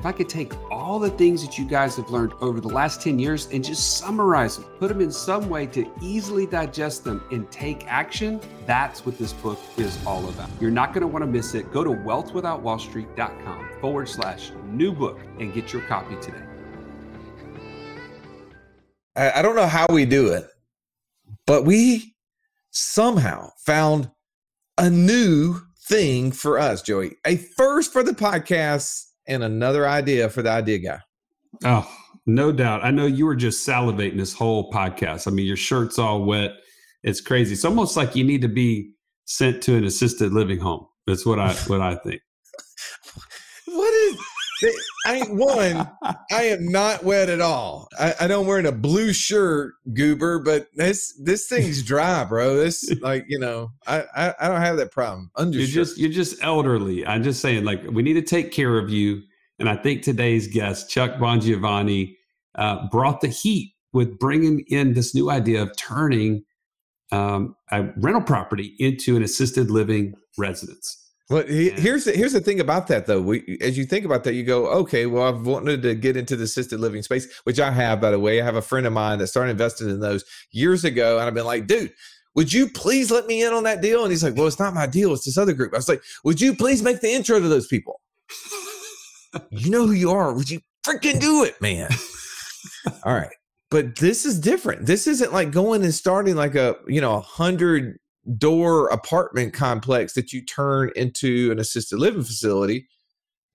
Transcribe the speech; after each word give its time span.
if 0.00 0.06
I 0.06 0.12
could 0.12 0.30
take 0.30 0.54
all 0.70 0.98
the 0.98 1.10
things 1.10 1.44
that 1.44 1.58
you 1.58 1.66
guys 1.66 1.96
have 1.96 2.08
learned 2.08 2.32
over 2.40 2.58
the 2.58 2.68
last 2.68 3.02
10 3.02 3.18
years 3.18 3.48
and 3.52 3.62
just 3.62 3.98
summarize 3.98 4.56
them, 4.56 4.64
put 4.78 4.88
them 4.88 5.02
in 5.02 5.12
some 5.12 5.50
way 5.50 5.66
to 5.66 5.86
easily 6.00 6.46
digest 6.46 7.04
them 7.04 7.22
and 7.30 7.50
take 7.50 7.86
action, 7.86 8.40
that's 8.64 9.04
what 9.04 9.18
this 9.18 9.34
book 9.34 9.58
is 9.76 9.98
all 10.06 10.26
about. 10.30 10.48
You're 10.58 10.70
not 10.70 10.94
going 10.94 11.02
to 11.02 11.06
want 11.06 11.22
to 11.22 11.30
miss 11.30 11.54
it. 11.54 11.70
Go 11.70 11.84
to 11.84 11.90
wealthwithoutwallstreet.com 11.90 13.68
forward 13.78 14.08
slash 14.08 14.52
new 14.68 14.90
book 14.90 15.20
and 15.38 15.52
get 15.52 15.70
your 15.70 15.82
copy 15.82 16.16
today. 16.22 16.46
I 19.14 19.42
don't 19.42 19.54
know 19.54 19.66
how 19.66 19.84
we 19.90 20.06
do 20.06 20.32
it, 20.32 20.46
but 21.46 21.66
we 21.66 22.14
somehow 22.70 23.50
found 23.58 24.10
a 24.78 24.88
new 24.88 25.60
thing 25.78 26.32
for 26.32 26.58
us, 26.58 26.80
Joey. 26.80 27.16
A 27.26 27.36
first 27.36 27.92
for 27.92 28.02
the 28.02 28.12
podcast 28.12 29.08
and 29.30 29.44
another 29.44 29.88
idea 29.88 30.28
for 30.28 30.42
the 30.42 30.50
idea 30.50 30.78
guy. 30.78 30.98
Oh, 31.64 31.90
no 32.26 32.52
doubt. 32.52 32.84
I 32.84 32.90
know 32.90 33.06
you 33.06 33.24
were 33.24 33.36
just 33.36 33.66
salivating 33.66 34.18
this 34.18 34.34
whole 34.34 34.70
podcast. 34.70 35.26
I 35.26 35.30
mean, 35.30 35.46
your 35.46 35.56
shirt's 35.56 35.98
all 35.98 36.24
wet. 36.24 36.52
It's 37.02 37.20
crazy. 37.20 37.54
It's 37.54 37.64
almost 37.64 37.96
like 37.96 38.14
you 38.16 38.24
need 38.24 38.42
to 38.42 38.48
be 38.48 38.92
sent 39.24 39.62
to 39.62 39.76
an 39.76 39.84
assisted 39.84 40.32
living 40.32 40.58
home. 40.58 40.86
That's 41.06 41.24
what 41.24 41.38
I 41.38 41.54
what 41.66 41.80
I 41.80 41.94
think. 41.94 42.20
what 43.66 43.94
is 43.94 44.16
I 45.06 45.20
one, 45.28 45.90
I 46.30 46.44
am 46.44 46.68
not 46.68 47.04
wet 47.04 47.28
at 47.28 47.40
all. 47.40 47.88
I, 47.98 48.14
I 48.20 48.24
I'm 48.24 48.46
wearing 48.46 48.66
a 48.66 48.72
blue 48.72 49.12
shirt, 49.12 49.74
goober, 49.94 50.38
but 50.38 50.68
this 50.74 51.18
this 51.22 51.46
thing's 51.46 51.82
dry, 51.84 52.24
bro. 52.24 52.56
This 52.56 52.90
like 53.00 53.24
you 53.28 53.38
know, 53.38 53.72
I 53.86 54.04
I, 54.14 54.34
I 54.40 54.48
don't 54.48 54.60
have 54.60 54.76
that 54.78 54.92
problem. 54.92 55.30
You're 55.36 55.66
just 55.66 55.98
you're 55.98 56.10
just 56.10 56.42
elderly. 56.42 57.06
I'm 57.06 57.22
just 57.22 57.40
saying, 57.40 57.64
like 57.64 57.82
we 57.90 58.02
need 58.02 58.14
to 58.14 58.22
take 58.22 58.52
care 58.52 58.78
of 58.78 58.90
you. 58.90 59.22
And 59.58 59.68
I 59.68 59.76
think 59.76 60.02
today's 60.02 60.48
guest, 60.48 60.88
Chuck 60.88 61.16
Bongiovanni, 61.16 62.16
uh, 62.54 62.88
brought 62.88 63.20
the 63.20 63.28
heat 63.28 63.74
with 63.92 64.18
bringing 64.18 64.64
in 64.68 64.94
this 64.94 65.14
new 65.14 65.30
idea 65.30 65.62
of 65.62 65.76
turning 65.76 66.44
um, 67.12 67.56
a 67.70 67.88
rental 67.96 68.22
property 68.22 68.74
into 68.78 69.16
an 69.16 69.22
assisted 69.22 69.70
living 69.70 70.14
residence. 70.38 71.09
Well, 71.30 71.46
he, 71.46 71.70
here's 71.70 72.04
the, 72.04 72.12
here's 72.12 72.32
the 72.32 72.40
thing 72.40 72.58
about 72.58 72.88
that 72.88 73.06
though. 73.06 73.22
We, 73.22 73.56
as 73.60 73.78
you 73.78 73.84
think 73.84 74.04
about 74.04 74.24
that, 74.24 74.34
you 74.34 74.42
go, 74.42 74.66
okay, 74.66 75.06
well, 75.06 75.22
I've 75.22 75.46
wanted 75.46 75.80
to 75.82 75.94
get 75.94 76.16
into 76.16 76.34
the 76.34 76.42
assisted 76.42 76.80
living 76.80 77.02
space, 77.02 77.40
which 77.44 77.60
I 77.60 77.70
have, 77.70 78.00
by 78.00 78.10
the 78.10 78.18
way. 78.18 78.40
I 78.40 78.44
have 78.44 78.56
a 78.56 78.62
friend 78.62 78.84
of 78.84 78.92
mine 78.92 79.20
that 79.20 79.28
started 79.28 79.52
investing 79.52 79.88
in 79.88 80.00
those 80.00 80.24
years 80.50 80.84
ago, 80.84 81.18
and 81.18 81.28
I've 81.28 81.34
been 81.34 81.46
like, 81.46 81.68
dude, 81.68 81.92
would 82.34 82.52
you 82.52 82.68
please 82.68 83.12
let 83.12 83.26
me 83.26 83.44
in 83.44 83.52
on 83.52 83.62
that 83.62 83.80
deal? 83.80 84.02
And 84.02 84.10
he's 84.10 84.24
like, 84.24 84.36
well, 84.36 84.48
it's 84.48 84.58
not 84.58 84.74
my 84.74 84.86
deal; 84.86 85.12
it's 85.12 85.24
this 85.24 85.38
other 85.38 85.52
group. 85.52 85.72
I 85.72 85.76
was 85.76 85.88
like, 85.88 86.02
would 86.24 86.40
you 86.40 86.54
please 86.54 86.82
make 86.82 87.00
the 87.00 87.12
intro 87.12 87.38
to 87.38 87.48
those 87.48 87.68
people? 87.68 88.00
you 89.50 89.70
know 89.70 89.86
who 89.86 89.92
you 89.92 90.10
are. 90.10 90.32
Would 90.32 90.50
you 90.50 90.60
freaking 90.84 91.20
do 91.20 91.44
it, 91.44 91.60
man? 91.60 91.90
All 93.04 93.14
right. 93.14 93.30
But 93.70 93.96
this 93.96 94.26
is 94.26 94.40
different. 94.40 94.86
This 94.86 95.06
isn't 95.06 95.32
like 95.32 95.52
going 95.52 95.84
and 95.84 95.94
starting 95.94 96.34
like 96.34 96.56
a, 96.56 96.74
you 96.88 97.00
know, 97.00 97.14
a 97.14 97.20
hundred 97.20 98.00
door 98.38 98.88
apartment 98.88 99.52
complex 99.52 100.12
that 100.14 100.32
you 100.32 100.44
turn 100.44 100.90
into 100.96 101.50
an 101.50 101.58
assisted 101.58 101.98
living 101.98 102.22
facility. 102.22 102.86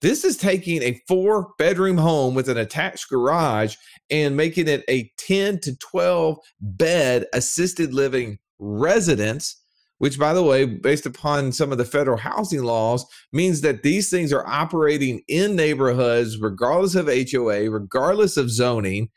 This 0.02 0.24
is 0.24 0.38
taking 0.38 0.84
a 0.84 1.02
four 1.08 1.54
bedroom 1.58 1.98
home 1.98 2.36
with 2.36 2.50
an 2.50 2.58
attached 2.58 3.10
garage 3.10 3.76
and 4.10 4.36
making 4.36 4.68
it 4.68 4.84
a 4.90 5.12
10 5.18 5.60
to 5.62 5.76
12 5.78 6.38
bed 6.60 7.26
assisted 7.34 7.94
living 7.94 8.38
residence, 8.60 9.62
which, 9.98 10.20
by 10.20 10.34
the 10.34 10.44
way, 10.44 10.66
based 10.66 11.06
upon 11.06 11.52
some 11.54 11.72
of 11.72 11.78
the 11.78 11.86
federal 11.86 12.18
housing 12.18 12.64
laws, 12.64 13.06
means 13.32 13.62
that 13.62 13.84
these 13.84 14.10
things 14.10 14.34
are 14.34 14.46
operating 14.46 15.22
in 15.28 15.56
neighborhoods 15.56 16.40
regardless 16.40 16.96
of 16.96 17.08
HOA, 17.08 17.70
regardless 17.70 18.38
of 18.38 18.52
zoning, 18.52 19.10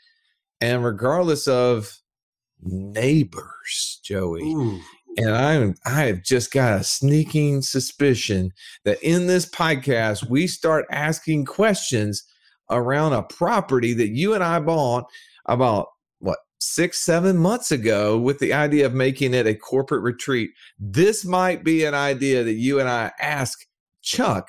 and 0.61 0.85
regardless 0.85 1.47
of 1.49 1.99
neighbors, 2.63 4.01
Joey. 4.05 4.43
Ooh. 4.43 4.81
And 5.19 5.35
I'm 5.35 5.75
I 5.85 6.05
have 6.05 6.23
just 6.23 6.53
got 6.53 6.81
a 6.81 6.85
sneaking 6.85 7.63
suspicion 7.63 8.53
that 8.85 9.03
in 9.03 9.27
this 9.27 9.47
podcast 9.51 10.31
we 10.31 10.47
start 10.47 10.87
asking 10.93 11.45
questions 11.45 12.23
around 12.71 13.15
a 13.15 13.25
property 13.25 13.95
that 13.95 14.11
you 14.11 14.35
and 14.35 14.45
I 14.45 14.61
bought 14.61 15.07
about 15.47 15.89
what 16.21 16.39
six 16.61 17.01
seven 17.01 17.37
months 17.37 17.73
ago 17.73 18.17
with 18.17 18.39
the 18.39 18.53
idea 18.53 18.87
of 18.87 18.95
making 18.95 19.35
it 19.35 19.49
a 19.49 19.57
corporate 19.57 20.05
retreat. 20.05 20.51
This 20.79 21.25
might 21.25 21.65
be 21.65 21.85
an 21.85 21.95
idea 21.95 22.45
that 22.45 22.55
you 22.55 22.79
and 22.79 22.89
I 22.89 23.11
ask 23.19 23.59
Chuck. 24.03 24.47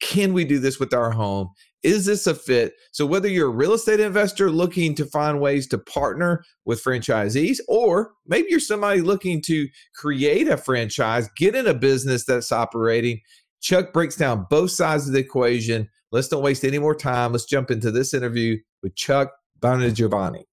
Can 0.00 0.32
we 0.32 0.44
do 0.44 0.60
this 0.60 0.78
with 0.78 0.94
our 0.94 1.10
home? 1.10 1.48
Is 1.84 2.06
this 2.06 2.26
a 2.26 2.34
fit? 2.34 2.74
So, 2.90 3.06
whether 3.06 3.28
you're 3.28 3.46
a 3.46 3.50
real 3.50 3.72
estate 3.72 4.00
investor 4.00 4.50
looking 4.50 4.96
to 4.96 5.06
find 5.06 5.40
ways 5.40 5.68
to 5.68 5.78
partner 5.78 6.42
with 6.64 6.82
franchisees, 6.82 7.58
or 7.68 8.14
maybe 8.26 8.48
you're 8.50 8.58
somebody 8.58 9.00
looking 9.00 9.40
to 9.42 9.68
create 9.94 10.48
a 10.48 10.56
franchise, 10.56 11.28
get 11.36 11.54
in 11.54 11.68
a 11.68 11.74
business 11.74 12.24
that's 12.24 12.50
operating, 12.50 13.20
Chuck 13.60 13.92
breaks 13.92 14.16
down 14.16 14.46
both 14.50 14.72
sides 14.72 15.06
of 15.06 15.12
the 15.12 15.20
equation. 15.20 15.88
Let's 16.10 16.26
don't 16.26 16.42
waste 16.42 16.64
any 16.64 16.80
more 16.80 16.96
time. 16.96 17.30
Let's 17.30 17.44
jump 17.44 17.70
into 17.70 17.92
this 17.92 18.12
interview 18.12 18.58
with 18.82 18.96
Chuck 18.96 19.30
Bongiovanni. 19.60 20.46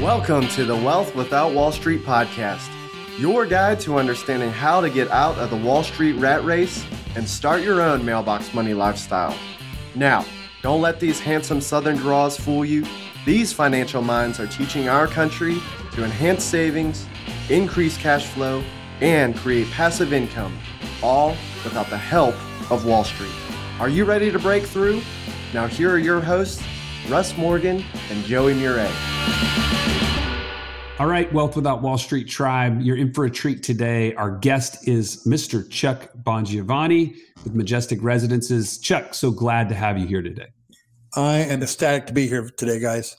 Welcome 0.00 0.48
to 0.48 0.64
the 0.64 0.76
Wealth 0.76 1.14
Without 1.14 1.52
Wall 1.52 1.72
Street 1.72 2.02
podcast 2.02 2.75
your 3.18 3.46
guide 3.46 3.80
to 3.80 3.98
understanding 3.98 4.50
how 4.50 4.80
to 4.80 4.90
get 4.90 5.10
out 5.10 5.36
of 5.38 5.50
the 5.50 5.56
Wall 5.56 5.82
Street 5.82 6.12
rat 6.14 6.44
race 6.44 6.84
and 7.14 7.26
start 7.26 7.62
your 7.62 7.80
own 7.80 8.04
mailbox 8.04 8.52
money 8.52 8.74
lifestyle. 8.74 9.36
Now, 9.94 10.24
don't 10.62 10.82
let 10.82 11.00
these 11.00 11.18
handsome 11.18 11.60
Southern 11.60 11.96
draws 11.96 12.36
fool 12.36 12.64
you. 12.64 12.84
These 13.24 13.52
financial 13.52 14.02
minds 14.02 14.38
are 14.38 14.46
teaching 14.46 14.88
our 14.88 15.06
country 15.06 15.60
to 15.92 16.04
enhance 16.04 16.44
savings, 16.44 17.06
increase 17.48 17.96
cash 17.96 18.26
flow, 18.26 18.62
and 19.00 19.34
create 19.34 19.70
passive 19.70 20.12
income, 20.12 20.58
all 21.02 21.36
without 21.64 21.88
the 21.88 21.98
help 21.98 22.34
of 22.70 22.84
Wall 22.84 23.04
Street. 23.04 23.32
Are 23.80 23.88
you 23.88 24.04
ready 24.04 24.30
to 24.30 24.38
break 24.38 24.64
through? 24.64 25.00
Now, 25.54 25.66
here 25.66 25.90
are 25.90 25.98
your 25.98 26.20
hosts, 26.20 26.62
Russ 27.08 27.36
Morgan 27.36 27.82
and 28.10 28.24
Joey 28.24 28.54
Murray. 28.54 28.90
All 30.98 31.06
right, 31.06 31.30
Wealth 31.30 31.56
Without 31.56 31.82
Wall 31.82 31.98
Street 31.98 32.26
Tribe, 32.26 32.80
you're 32.80 32.96
in 32.96 33.12
for 33.12 33.26
a 33.26 33.30
treat 33.30 33.62
today. 33.62 34.14
Our 34.14 34.30
guest 34.30 34.88
is 34.88 35.22
Mr. 35.26 35.68
Chuck 35.70 36.10
Bongiovanni 36.22 37.14
with 37.44 37.54
Majestic 37.54 37.98
Residences. 38.02 38.78
Chuck, 38.78 39.12
so 39.12 39.30
glad 39.30 39.68
to 39.68 39.74
have 39.74 39.98
you 39.98 40.06
here 40.06 40.22
today. 40.22 40.46
I 41.14 41.40
am 41.40 41.62
ecstatic 41.62 42.06
to 42.06 42.14
be 42.14 42.26
here 42.26 42.48
today, 42.48 42.80
guys. 42.80 43.14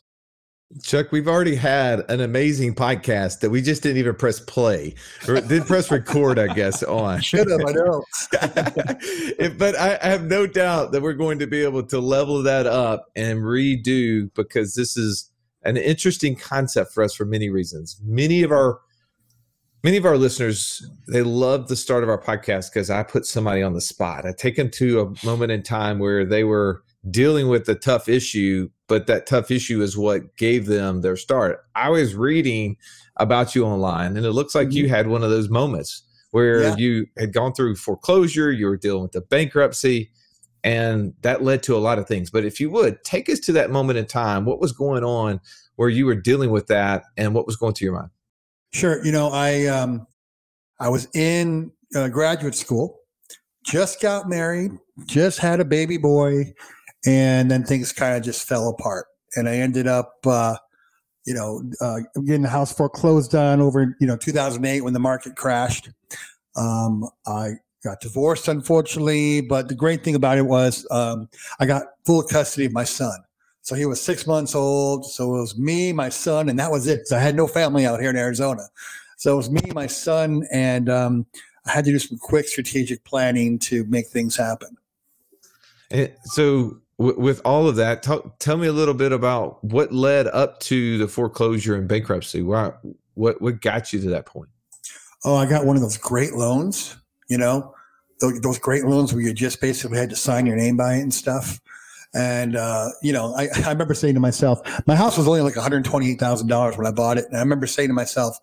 Chuck, 0.82 1.12
we've 1.12 1.28
already 1.28 1.54
had 1.54 2.00
an 2.10 2.20
amazing 2.20 2.74
podcast 2.74 3.42
that 3.42 3.52
we 3.52 3.62
just 3.62 3.84
didn't 3.84 3.98
even 3.98 4.16
press 4.16 4.40
play 4.40 4.96
or 5.28 5.40
did 5.40 5.68
press 5.68 5.92
record, 5.92 6.40
I 6.40 6.52
guess, 6.56 6.82
on. 6.82 7.22
Should 7.22 7.48
have, 7.48 7.62
I 7.64 7.72
know. 7.74 8.04
but 9.60 9.78
I, 9.78 10.00
I 10.02 10.08
have 10.08 10.24
no 10.24 10.48
doubt 10.48 10.94
that 10.94 11.04
we're 11.04 11.14
going 11.14 11.38
to 11.38 11.48
be 11.48 11.64
able 11.64 11.84
to 11.84 12.00
level 12.00 12.42
that 12.42 12.66
up 12.66 13.12
and 13.16 13.42
redo 13.42 14.32
because 14.34 14.74
this 14.74 14.98
is 14.98 15.30
an 15.68 15.78
interesting 15.78 16.36
concept 16.36 16.94
for 16.94 17.04
us 17.04 17.14
for 17.14 17.26
many 17.26 17.50
reasons. 17.50 18.00
Many 18.04 18.42
of 18.42 18.52
our 18.52 18.80
many 19.84 19.98
of 19.98 20.06
our 20.06 20.18
listeners 20.18 20.86
they 21.08 21.22
love 21.22 21.68
the 21.68 21.76
start 21.76 22.04
of 22.04 22.10
our 22.10 22.22
podcast 22.22 22.74
because 22.74 22.90
I 22.90 23.04
put 23.04 23.26
somebody 23.26 23.62
on 23.62 23.74
the 23.74 23.82
spot. 23.82 24.26
I 24.26 24.32
take 24.32 24.56
them 24.56 24.72
to 24.72 25.02
a 25.02 25.26
moment 25.26 25.52
in 25.52 25.64
time 25.64 26.00
where 26.00 26.26
they 26.26 26.44
were 26.44 26.84
dealing 27.12 27.48
with 27.50 27.68
a 27.70 27.76
tough 27.76 28.10
issue, 28.10 28.70
but 28.88 29.08
that 29.08 29.28
tough 29.28 29.52
issue 29.52 29.82
is 29.82 29.98
what 29.98 30.36
gave 30.38 30.66
them 30.66 31.02
their 31.02 31.16
start. 31.16 31.60
I 31.76 31.90
was 31.90 32.16
reading 32.16 32.78
about 33.18 33.56
you 33.56 33.66
online, 33.66 34.18
and 34.18 34.26
it 34.26 34.32
looks 34.32 34.56
like 34.56 34.70
mm-hmm. 34.70 34.78
you 34.78 34.90
had 34.90 35.08
one 35.08 35.24
of 35.24 35.30
those 35.30 35.50
moments 35.50 36.04
where 36.32 36.64
yeah. 36.64 36.76
you 36.78 37.08
had 37.18 37.34
gone 37.34 37.54
through 37.54 37.76
foreclosure, 37.76 38.52
you 38.52 38.66
were 38.66 38.78
dealing 38.78 39.04
with 39.04 39.14
the 39.14 39.22
bankruptcy, 39.22 40.12
and 40.64 41.14
that 41.22 41.44
led 41.44 41.64
to 41.64 41.76
a 41.76 41.80
lot 41.80 42.00
of 42.00 42.08
things. 42.08 42.30
But 42.30 42.46
if 42.46 42.60
you 42.60 42.70
would 42.72 43.04
take 43.04 43.30
us 43.30 43.40
to 43.42 43.52
that 43.54 43.72
moment 43.72 44.00
in 44.00 44.06
time, 44.06 44.46
what 44.46 44.60
was 44.60 44.72
going 44.72 45.04
on 45.04 45.40
where 45.76 45.90
you 45.90 46.06
were 46.06 46.16
dealing 46.16 46.52
with 46.52 46.68
that 46.68 47.04
and 47.16 47.34
what 47.34 47.46
was 47.46 47.56
going 47.56 47.74
through 47.74 47.86
your 47.86 47.96
mind? 47.96 48.10
Sure. 48.74 49.04
You 49.06 49.12
know, 49.12 49.30
I, 49.30 49.66
um, 49.68 50.08
I 50.80 50.90
was 50.90 51.08
in 51.14 51.72
uh, 51.96 52.10
graduate 52.10 52.56
school, 52.56 53.00
just 53.64 54.02
got 54.02 54.28
married, 54.28 54.72
just 55.06 55.40
had 55.40 55.60
a 55.60 55.66
baby 55.66 55.98
boy. 55.98 56.54
and 57.06 57.50
then 57.50 57.64
things 57.64 57.92
kind 57.92 58.18
of 58.18 58.24
just 58.24 58.48
fell 58.48 58.70
apart. 58.70 59.06
And 59.36 59.48
I 59.48 59.56
ended 59.58 59.88
up, 59.88 60.16
uh, 60.26 60.56
you 61.26 61.34
know, 61.34 61.62
uh, 61.82 62.00
getting 62.26 62.42
the 62.42 62.50
house 62.50 62.74
foreclosed 62.74 63.36
on 63.36 63.62
over, 63.62 63.96
you 64.00 64.08
know, 64.08 64.18
2008 64.18 64.82
when 64.82 64.94
the 64.94 65.00
market 65.00 65.36
crashed. 65.36 65.90
Um, 66.56 67.08
I 67.28 67.52
got 67.84 68.02
divorced, 68.02 68.48
unfortunately, 68.48 69.42
but 69.42 69.68
the 69.68 69.76
great 69.76 70.04
thing 70.04 70.16
about 70.16 70.38
it 70.38 70.46
was 70.46 70.86
um, 70.92 71.30
I 71.60 71.66
got 71.66 71.84
full 72.06 72.24
custody 72.24 72.66
of 72.66 72.74
my 72.74 72.84
son. 72.84 73.20
So 73.62 73.76
he 73.76 73.86
was 73.86 74.02
six 74.02 74.26
months 74.26 74.56
old. 74.56 75.06
So 75.06 75.36
it 75.36 75.42
was 75.42 75.58
me, 75.58 75.92
my 75.92 76.10
son, 76.10 76.48
and 76.50 76.58
that 76.58 76.72
was 76.72 76.88
it. 76.88 77.08
So 77.08 77.18
I 77.18 77.20
had 77.20 77.36
no 77.36 77.48
family 77.48 77.86
out 77.86 78.00
here 78.00 78.10
in 78.10 78.16
Arizona. 78.16 78.64
So 79.18 79.34
it 79.34 79.36
was 79.36 79.50
me, 79.50 79.62
my 79.74 79.88
son, 79.88 80.48
and 80.54 80.90
um, 80.90 81.26
I 81.66 81.72
had 81.72 81.86
to 81.86 81.92
do 81.92 82.00
some 82.00 82.18
quick 82.18 82.48
strategic 82.48 83.04
planning 83.04 83.60
to 83.60 83.84
make 83.86 84.08
things 84.08 84.38
happen. 84.38 84.78
And 85.92 86.14
so, 86.24 86.78
w- 86.98 87.20
with 87.20 87.42
all 87.44 87.68
of 87.68 87.76
that, 87.78 88.04
talk, 88.04 88.40
tell 88.40 88.58
me 88.58 88.68
a 88.68 88.74
little 88.74 88.94
bit 88.94 89.12
about 89.12 89.64
what 89.64 89.92
led 89.92 90.28
up 90.28 90.60
to 90.62 90.98
the 90.98 91.08
foreclosure 91.08 91.76
and 91.76 91.88
bankruptcy. 91.88 92.42
Why, 92.42 92.72
what 93.16 93.42
what 93.42 93.62
got 93.62 93.92
you 93.92 94.00
to 94.02 94.10
that 94.10 94.26
point? 94.26 94.50
Oh, 95.26 95.36
I 95.36 95.46
got 95.46 95.66
one 95.66 95.76
of 95.76 95.82
those 95.82 95.98
great 95.98 96.34
loans. 96.34 96.96
You 97.28 97.38
know, 97.38 97.74
those, 98.20 98.40
those 98.42 98.60
great 98.60 98.86
loans 98.86 99.14
where 99.14 99.22
you 99.22 99.34
just 99.34 99.62
basically 99.62 99.98
had 99.98 100.10
to 100.10 100.16
sign 100.16 100.46
your 100.46 100.56
name 100.56 100.78
by 100.78 100.96
it 100.96 101.02
and 101.02 101.14
stuff. 101.14 101.60
And 102.14 102.56
uh, 102.56 102.90
you 103.02 103.14
know, 103.14 103.34
I, 103.36 103.50
I 103.66 103.70
remember 103.70 103.94
saying 103.94 104.16
to 104.16 104.20
myself, 104.20 104.62
my 104.88 104.96
house 104.96 105.18
was 105.18 105.28
only 105.28 105.42
like 105.42 105.56
one 105.56 105.64
hundred 105.64 105.86
twenty-eight 105.86 106.20
thousand 106.20 106.48
dollars 106.48 106.78
when 106.78 106.88
I 106.88 106.92
bought 106.92 107.18
it, 107.18 107.26
and 107.26 107.38
I 107.38 107.40
remember 107.40 107.68
saying 107.68 107.90
to 107.90 107.94
myself, 107.94 108.38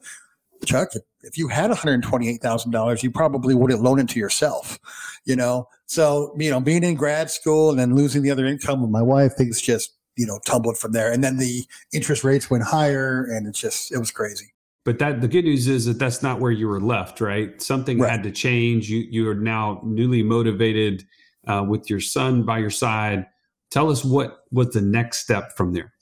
Chuck, 0.65 0.91
if 1.23 1.37
you 1.39 1.49
had 1.49 1.71
one 1.71 1.77
hundred 1.77 2.03
twenty-eight 2.03 2.43
thousand 2.43 2.73
dollars, 2.73 3.03
you 3.03 3.11
probably 3.11 3.55
would 3.55 3.71
have 3.71 3.81
loaned 3.81 4.01
it 4.01 4.09
to 4.11 4.21
yourself. 4.21 4.79
You 5.25 5.37
know, 5.37 5.69
so 5.87 6.35
you 6.39 6.51
know, 6.51 6.61
being 6.61 6.85
in 6.85 6.95
grad 6.95 7.31
school 7.31 7.71
and 7.71 7.79
then 7.79 7.95
losing 7.95 8.23
the 8.23 8.31
other 8.31 8.47
income 8.47 8.83
with 8.83 8.91
my 8.91 9.03
wife, 9.03 9.35
things 9.35 9.61
just 9.61 9.95
you 10.17 10.27
know 10.27 10.39
tumbled 10.47 10.79
from 10.79 10.93
there. 10.93 11.11
And 11.11 11.25
then 11.25 11.39
the 11.39 11.65
interest 11.93 12.23
rates 12.23 12.51
went 12.51 12.65
higher, 12.65 13.25
and 13.25 13.47
it's 13.47 13.61
just 13.61 13.93
it 13.93 13.99
was 13.99 14.11
crazy. 14.11 14.53
But 14.85 14.99
that 14.99 15.21
the 15.23 15.29
good 15.29 15.45
news 15.45 15.67
is 15.67 15.87
that 15.87 15.99
that's 15.99 16.23
not 16.23 16.41
where 16.41 16.53
you 16.53 16.69
were 16.69 16.81
left, 16.81 17.21
right? 17.21 17.61
Something 17.63 17.99
Right. 17.99 18.11
had 18.11 18.23
to 18.25 18.31
change. 18.31 18.91
You 18.91 18.99
you 19.11 19.29
are 19.31 19.35
now 19.35 19.81
newly 19.83 20.23
motivated 20.23 21.05
uh, 21.47 21.65
with 21.67 21.89
your 21.89 22.01
son 22.01 22.43
by 22.45 22.59
your 22.59 22.71
side. 22.71 23.27
Tell 23.71 23.91
us 23.91 24.05
what 24.05 24.45
what 24.51 24.73
the 24.73 24.83
next 24.83 25.21
step 25.21 25.57
from 25.57 25.73
there. 25.73 25.93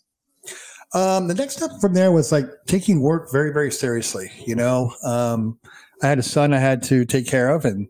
Um, 0.94 1.28
the 1.28 1.34
next 1.34 1.56
step 1.56 1.70
from 1.80 1.94
there 1.94 2.12
was 2.12 2.32
like 2.32 2.44
taking 2.66 3.00
work 3.00 3.32
very, 3.32 3.50
very 3.52 3.70
seriously. 3.70 4.30
You 4.46 4.54
know, 4.56 4.92
um, 5.04 5.58
I 6.02 6.08
had 6.08 6.18
a 6.18 6.22
son 6.22 6.52
I 6.52 6.58
had 6.58 6.82
to 6.84 7.04
take 7.04 7.26
care 7.26 7.50
of, 7.54 7.64
and 7.64 7.88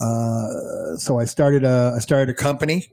uh, 0.00 0.96
so 0.96 1.18
I 1.18 1.24
started 1.24 1.64
a 1.64 1.94
I 1.96 1.98
started 2.00 2.28
a 2.28 2.34
company. 2.34 2.86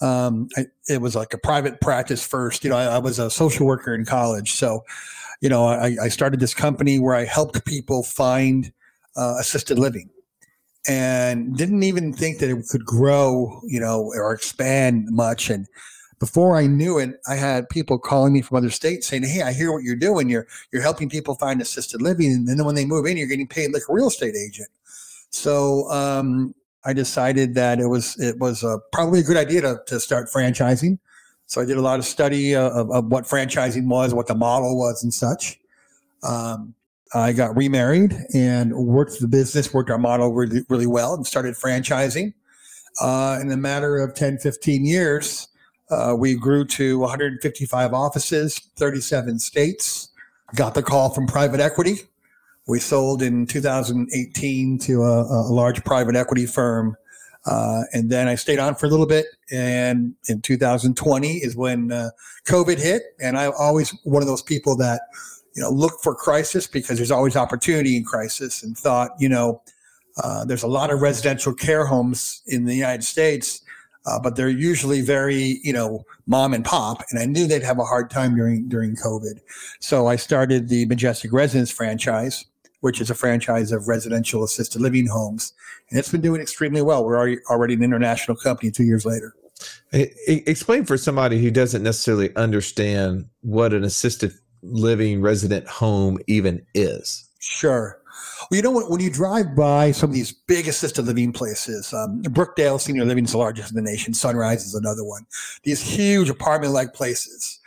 Um, 0.00 0.48
I, 0.56 0.66
it 0.88 1.00
was 1.00 1.16
like 1.16 1.32
a 1.32 1.38
private 1.38 1.80
practice 1.80 2.24
first. 2.24 2.62
You 2.62 2.70
know, 2.70 2.76
I, 2.76 2.84
I 2.96 2.98
was 2.98 3.18
a 3.18 3.30
social 3.30 3.66
worker 3.66 3.94
in 3.94 4.04
college, 4.04 4.52
so 4.52 4.84
you 5.40 5.48
know, 5.48 5.66
I, 5.66 5.96
I 6.02 6.08
started 6.08 6.40
this 6.40 6.54
company 6.54 6.98
where 6.98 7.14
I 7.14 7.24
helped 7.24 7.64
people 7.64 8.02
find 8.02 8.72
uh, 9.16 9.36
assisted 9.38 9.78
living, 9.78 10.10
and 10.88 11.56
didn't 11.56 11.82
even 11.82 12.12
think 12.12 12.38
that 12.38 12.50
it 12.50 12.68
could 12.68 12.84
grow, 12.84 13.60
you 13.64 13.80
know, 13.80 14.12
or 14.14 14.32
expand 14.32 15.08
much. 15.10 15.50
And 15.50 15.66
before 16.18 16.56
I 16.56 16.66
knew 16.66 16.98
it, 16.98 17.20
I 17.28 17.34
had 17.34 17.68
people 17.68 17.98
calling 17.98 18.32
me 18.32 18.42
from 18.42 18.56
other 18.56 18.70
states 18.70 19.06
saying, 19.06 19.24
"Hey, 19.24 19.42
I 19.42 19.52
hear 19.52 19.72
what 19.72 19.82
you're 19.82 19.96
doing. 19.96 20.28
You're 20.28 20.46
you're 20.72 20.82
helping 20.82 21.08
people 21.08 21.34
find 21.34 21.60
assisted 21.60 22.02
living, 22.02 22.32
and 22.32 22.48
then 22.48 22.64
when 22.64 22.74
they 22.74 22.86
move 22.86 23.06
in, 23.06 23.16
you're 23.16 23.28
getting 23.28 23.48
paid 23.48 23.72
like 23.72 23.82
a 23.88 23.92
real 23.92 24.08
estate 24.08 24.34
agent." 24.36 24.68
So 25.30 25.90
um, 25.90 26.54
I 26.84 26.92
decided 26.92 27.54
that 27.54 27.80
it 27.80 27.86
was 27.86 28.18
it 28.20 28.38
was 28.38 28.62
uh, 28.62 28.78
probably 28.92 29.20
a 29.20 29.22
good 29.24 29.36
idea 29.36 29.62
to 29.62 29.80
to 29.86 30.00
start 30.00 30.28
franchising. 30.28 30.98
So 31.46 31.60
I 31.60 31.64
did 31.64 31.76
a 31.76 31.82
lot 31.82 31.98
of 31.98 32.04
study 32.04 32.54
uh, 32.54 32.70
of, 32.70 32.90
of 32.90 33.06
what 33.06 33.24
franchising 33.24 33.86
was, 33.86 34.14
what 34.14 34.26
the 34.26 34.34
model 34.34 34.78
was, 34.78 35.02
and 35.02 35.12
such. 35.12 35.58
Um, 36.22 36.74
I 37.14 37.32
got 37.32 37.56
remarried 37.56 38.16
and 38.34 38.74
worked 38.74 39.20
the 39.20 39.28
business, 39.28 39.72
worked 39.72 39.90
our 39.90 39.98
model 39.98 40.32
really, 40.32 40.62
really 40.68 40.86
well, 40.86 41.14
and 41.14 41.26
started 41.26 41.54
franchising. 41.54 42.34
Uh, 43.00 43.38
in 43.40 43.50
a 43.50 43.56
matter 43.56 43.98
of 43.98 44.14
10, 44.14 44.38
15 44.38 44.84
years, 44.84 45.48
uh, 45.90 46.14
we 46.18 46.34
grew 46.34 46.64
to 46.64 46.98
155 46.98 47.92
offices, 47.92 48.58
37 48.76 49.38
states. 49.38 50.08
Got 50.54 50.74
the 50.74 50.82
call 50.82 51.10
from 51.10 51.26
private 51.26 51.60
equity. 51.60 51.96
We 52.66 52.80
sold 52.80 53.22
in 53.22 53.46
2018 53.46 54.78
to 54.78 55.02
a, 55.02 55.22
a 55.22 55.52
large 55.52 55.84
private 55.84 56.16
equity 56.16 56.46
firm. 56.46 56.96
Uh, 57.46 57.82
and 57.92 58.10
then 58.10 58.26
I 58.28 58.34
stayed 58.36 58.58
on 58.58 58.74
for 58.74 58.86
a 58.86 58.88
little 58.88 59.06
bit. 59.06 59.26
And 59.50 60.14
in 60.28 60.40
2020 60.40 61.28
is 61.38 61.56
when 61.56 61.92
uh, 61.92 62.10
COVID 62.46 62.78
hit. 62.78 63.02
And 63.20 63.36
I'm 63.38 63.52
always 63.58 63.90
one 64.04 64.22
of 64.22 64.28
those 64.28 64.42
people 64.42 64.76
that, 64.76 65.02
you 65.54 65.62
know, 65.62 65.70
look 65.70 66.00
for 66.02 66.14
crisis 66.14 66.66
because 66.66 66.96
there's 66.96 67.10
always 67.10 67.36
opportunity 67.36 67.96
in 67.96 68.04
crisis 68.04 68.62
and 68.62 68.76
thought, 68.76 69.10
you 69.18 69.28
know, 69.28 69.62
uh, 70.22 70.44
there's 70.44 70.62
a 70.62 70.68
lot 70.68 70.90
of 70.90 71.02
residential 71.02 71.52
care 71.52 71.86
homes 71.86 72.42
in 72.46 72.64
the 72.64 72.74
United 72.74 73.04
States 73.04 73.64
uh, 74.06 74.18
but 74.18 74.36
they're 74.36 74.48
usually 74.48 75.00
very 75.00 75.60
you 75.62 75.72
know 75.72 76.04
mom 76.26 76.54
and 76.54 76.64
pop 76.64 77.02
and 77.10 77.18
i 77.18 77.24
knew 77.24 77.46
they'd 77.46 77.62
have 77.62 77.78
a 77.78 77.84
hard 77.84 78.10
time 78.10 78.36
during 78.36 78.68
during 78.68 78.94
covid 78.96 79.40
so 79.80 80.06
i 80.06 80.16
started 80.16 80.68
the 80.68 80.86
majestic 80.86 81.32
residence 81.32 81.70
franchise 81.70 82.46
which 82.84 83.00
is 83.00 83.10
a 83.10 83.14
franchise 83.14 83.72
of 83.72 83.88
residential 83.88 84.44
assisted 84.44 84.80
living 84.80 85.06
homes 85.06 85.52
and 85.90 85.98
it's 85.98 86.12
been 86.12 86.20
doing 86.20 86.40
extremely 86.40 86.82
well 86.82 87.04
we're 87.04 87.16
already 87.16 87.38
already 87.50 87.74
an 87.74 87.82
international 87.82 88.36
company 88.36 88.70
two 88.70 88.84
years 88.84 89.04
later 89.04 89.34
Explain 89.92 90.84
for 90.84 90.96
somebody 90.96 91.40
who 91.40 91.50
doesn't 91.50 91.82
necessarily 91.82 92.34
understand 92.36 93.26
what 93.42 93.72
an 93.72 93.84
assisted 93.84 94.32
living 94.62 95.20
resident 95.20 95.68
home 95.68 96.18
even 96.26 96.64
is. 96.74 97.28
Sure. 97.38 98.00
Well, 98.50 98.56
you 98.56 98.62
know 98.62 98.70
what? 98.70 98.90
When 98.90 99.00
you 99.00 99.10
drive 99.10 99.54
by 99.54 99.92
some 99.92 100.10
of 100.10 100.14
these 100.14 100.32
big 100.32 100.66
assisted 100.66 101.06
living 101.06 101.32
places, 101.32 101.92
um, 101.92 102.22
Brookdale 102.22 102.80
Senior 102.80 103.04
Living 103.04 103.24
is 103.24 103.32
the 103.32 103.38
largest 103.38 103.70
in 103.70 103.76
the 103.76 103.82
nation. 103.82 104.14
Sunrise 104.14 104.64
is 104.64 104.74
another 104.74 105.04
one. 105.04 105.26
These 105.62 105.80
huge 105.80 106.28
apartment-like 106.28 106.92
places. 106.94 107.60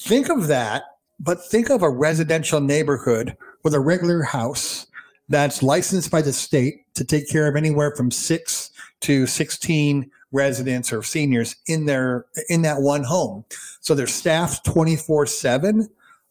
Think 0.00 0.28
of 0.28 0.46
that, 0.48 0.84
but 1.18 1.44
think 1.44 1.70
of 1.70 1.82
a 1.82 1.90
residential 1.90 2.60
neighborhood 2.60 3.36
with 3.62 3.74
a 3.74 3.80
regular 3.80 4.22
house 4.22 4.86
that's 5.28 5.62
licensed 5.62 6.10
by 6.10 6.22
the 6.22 6.32
state 6.32 6.84
to 6.94 7.04
take 7.04 7.28
care 7.28 7.48
of 7.48 7.56
anywhere 7.56 7.94
from 7.96 8.10
six 8.10 8.70
to 9.00 9.26
sixteen 9.26 10.10
residents 10.32 10.92
or 10.92 11.02
seniors 11.02 11.56
in 11.66 11.86
their 11.86 12.26
in 12.48 12.62
that 12.62 12.80
one 12.80 13.02
home. 13.02 13.44
So 13.80 13.94
they're 13.94 14.06
staffed 14.06 14.64
twenty 14.64 14.96
four 14.96 15.26
seven, 15.26 15.88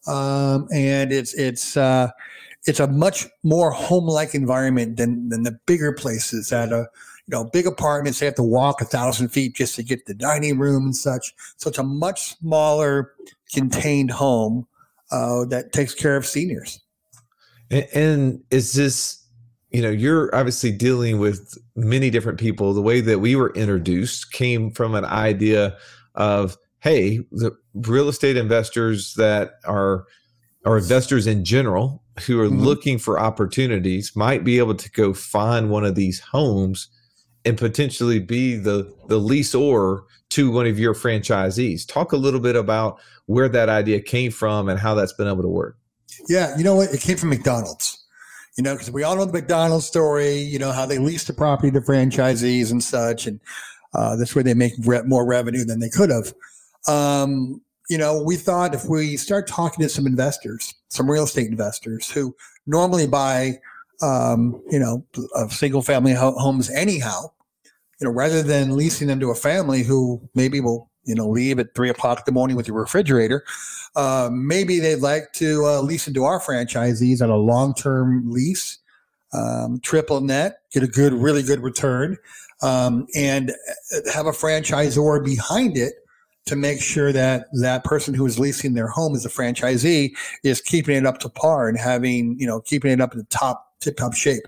um, 0.08 0.68
and 0.74 1.12
it's 1.12 1.34
it's. 1.34 1.78
Uh, 1.78 2.12
it's 2.66 2.80
a 2.80 2.88
much 2.88 3.28
more 3.44 3.72
home-like 3.72 4.36
environment 4.36 4.98
than 4.98 5.30
than 5.30 5.44
the 5.44 5.58
bigger 5.66 5.92
places 5.92 6.52
at 6.52 6.72
a 6.72 6.88
you 7.28 7.32
know 7.32 7.46
big 7.46 7.66
apartments 7.66 8.20
they 8.20 8.26
have 8.26 8.36
to 8.36 8.44
walk 8.44 8.82
a 8.82 8.86
thousand 8.86 9.30
feet 9.30 9.56
just 9.56 9.76
to 9.76 9.84
get 9.84 10.06
the 10.06 10.14
dining 10.14 10.60
room 10.60 10.86
and 10.86 10.96
such 10.96 11.34
so 11.58 11.70
it's 11.70 11.78
a 11.78 11.84
much 11.84 12.38
smaller 12.38 13.14
contained 13.54 14.12
home 14.12 14.68
uh, 15.12 15.46
that 15.46 15.74
takes 15.74 15.94
care 15.94 16.16
of 16.16 16.26
seniors 16.26 16.81
And, 17.72 17.88
and 17.94 18.44
is 18.52 18.74
this, 18.74 19.18
you 19.72 19.82
know, 19.82 19.90
you're 19.90 20.34
obviously 20.36 20.72
dealing 20.72 21.18
with 21.18 21.58
many 21.76 22.10
different 22.10 22.40
people. 22.40 22.74
The 22.74 22.82
way 22.82 23.02
that 23.02 23.20
we 23.20 23.36
were 23.36 23.52
introduced 23.54 24.32
came 24.34 24.70
from 24.70 24.94
an 24.94 25.06
idea 25.06 25.76
of, 26.16 26.58
hey, 26.80 27.20
the 27.32 27.52
real 27.74 28.10
estate 28.10 28.38
investors 28.38 29.14
that 29.16 29.54
are 29.66 30.06
or 30.64 30.78
investors 30.78 31.26
in 31.26 31.44
general 31.44 32.04
who 32.28 32.40
are 32.40 32.48
Mhm. 32.48 32.62
looking 32.62 33.00
for 33.00 33.20
opportunities 33.20 34.16
might 34.16 34.44
be 34.44 34.60
able 34.60 34.76
to 34.76 34.92
go 34.92 35.12
find 35.12 35.72
one 35.72 35.84
of 35.84 35.96
these 35.96 36.20
homes 36.20 36.88
and 37.46 37.58
potentially 37.58 38.20
be 38.20 38.56
the 38.58 38.88
the 39.08 39.20
lessor 39.20 40.04
to 40.30 40.52
one 40.52 40.68
of 40.68 40.78
your 40.78 40.94
franchisees. 40.94 41.88
Talk 41.88 42.12
a 42.12 42.18
little 42.18 42.40
bit 42.40 42.56
about 42.56 43.00
where 43.26 43.50
that 43.50 43.70
idea 43.70 44.02
came 44.02 44.32
from 44.32 44.70
and 44.70 44.80
how 44.80 44.94
that's 44.94 45.14
been 45.14 45.28
able 45.28 45.42
to 45.42 45.50
work. 45.50 45.78
Yeah, 46.28 46.58
you 46.58 46.64
know 46.64 46.76
what? 46.76 46.94
It 46.94 47.02
came 47.02 47.18
from 47.18 47.30
McDonald's. 47.30 47.98
You 48.58 48.64
know, 48.64 48.74
because 48.74 48.92
we 48.92 49.04
all 49.04 49.16
know 49.16 49.26
the 49.26 49.32
McDonald's 49.32 49.86
story. 49.86 50.38
You 50.38 50.60
know 50.60 50.72
how 50.72 50.86
they 50.86 50.98
lease 50.98 51.24
the 51.24 51.34
property 51.34 51.72
to 51.72 51.82
franchisees 51.82 52.72
and 52.72 52.84
such, 52.84 53.26
and 53.26 53.40
uh, 53.94 54.16
that's 54.18 54.36
where 54.36 54.44
they 54.44 54.54
make 54.54 54.74
re- 54.84 55.04
more 55.04 55.26
revenue 55.26 55.64
than 55.64 55.80
they 55.80 55.90
could 55.90 56.10
have. 56.10 56.34
Um, 56.88 57.62
you 57.90 57.98
know, 57.98 58.22
we 58.22 58.36
thought 58.36 58.76
if 58.76 58.86
we 58.86 59.18
start 59.18 59.48
talking 59.48 59.84
to 59.84 59.90
some 59.90 60.06
investors, 60.06 60.74
some 60.90 61.10
real 61.10 61.24
estate 61.24 61.48
investors 61.48 62.10
who 62.10 62.36
normally 62.66 63.08
buy, 63.08 63.60
um, 64.02 64.62
you 64.70 64.80
know, 64.80 65.06
single 65.50 65.82
family 65.82 66.14
ho- 66.14 66.38
homes 66.38 66.70
anyhow, 66.70 67.32
you 68.00 68.08
know, 68.08 68.12
rather 68.12 68.44
than 68.44 68.76
leasing 68.76 69.08
them 69.08 69.20
to 69.20 69.32
a 69.32 69.36
family 69.36 69.84
who 69.84 70.22
maybe 70.36 70.60
will, 70.60 70.90
you 71.04 71.16
know, 71.16 71.28
leave 71.28 71.60
at 71.60 71.74
three 71.76 71.90
o'clock 71.90 72.20
in 72.20 72.24
the 72.26 72.32
morning 72.32 72.56
with 72.56 72.68
your 72.68 72.78
refrigerator, 72.78 73.44
uh, 73.96 74.30
maybe 74.32 74.80
they'd 74.80 74.98
like 74.98 75.34
to 75.34 75.66
uh, 75.66 75.82
lease 75.82 76.08
into 76.08 76.24
our 76.24 76.40
franchisees 76.40 77.22
on 77.22 77.30
a 77.30 77.38
long-term 77.38 78.32
lease, 78.32 78.80
um, 79.34 79.80
triple 79.82 80.22
net, 80.22 80.60
get 80.72 80.84
a 80.84 80.88
good, 80.88 81.14
really 81.14 81.44
good 81.44 81.62
return, 81.62 82.18
um, 82.62 83.08
and 83.16 83.52
uh, 83.52 84.12
have 84.14 84.28
a 84.28 84.32
franchisor 84.32 85.24
behind 85.24 85.78
it 85.78 85.94
to 86.46 86.56
make 86.56 86.82
sure 86.82 87.12
that 87.12 87.48
that 87.62 87.84
person 87.84 88.14
who 88.14 88.26
is 88.26 88.40
leasing 88.40 88.74
their 88.74 88.88
home 88.88 89.16
as 89.16 89.26
a 89.26 89.30
franchisee 89.30 90.12
is 90.44 90.60
keeping 90.62 90.96
it 90.96 91.06
up 91.06 91.20
to 91.20 91.30
par 91.30 91.70
and 91.70 91.78
having, 91.78 92.36
you 92.40 92.48
know, 92.48 92.60
keeping 92.62 92.92
it 92.92 93.02
up 93.02 93.14
in 93.14 93.20
the 93.20 93.26
top 93.26 93.74
tip 93.80 93.98
top 93.98 94.14
shape. 94.14 94.44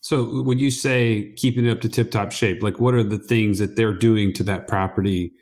So 0.00 0.42
when 0.42 0.58
you 0.58 0.70
say 0.70 1.32
keeping 1.36 1.66
it 1.66 1.70
up 1.70 1.80
to 1.82 1.88
tip 1.88 2.10
top 2.10 2.32
shape, 2.32 2.62
like 2.62 2.80
what 2.80 2.94
are 2.94 3.02
the 3.02 3.18
things 3.18 3.58
that 3.58 3.76
they're 3.76 3.94
doing 3.94 4.32
to 4.34 4.42
that 4.44 4.66
property 4.66 5.32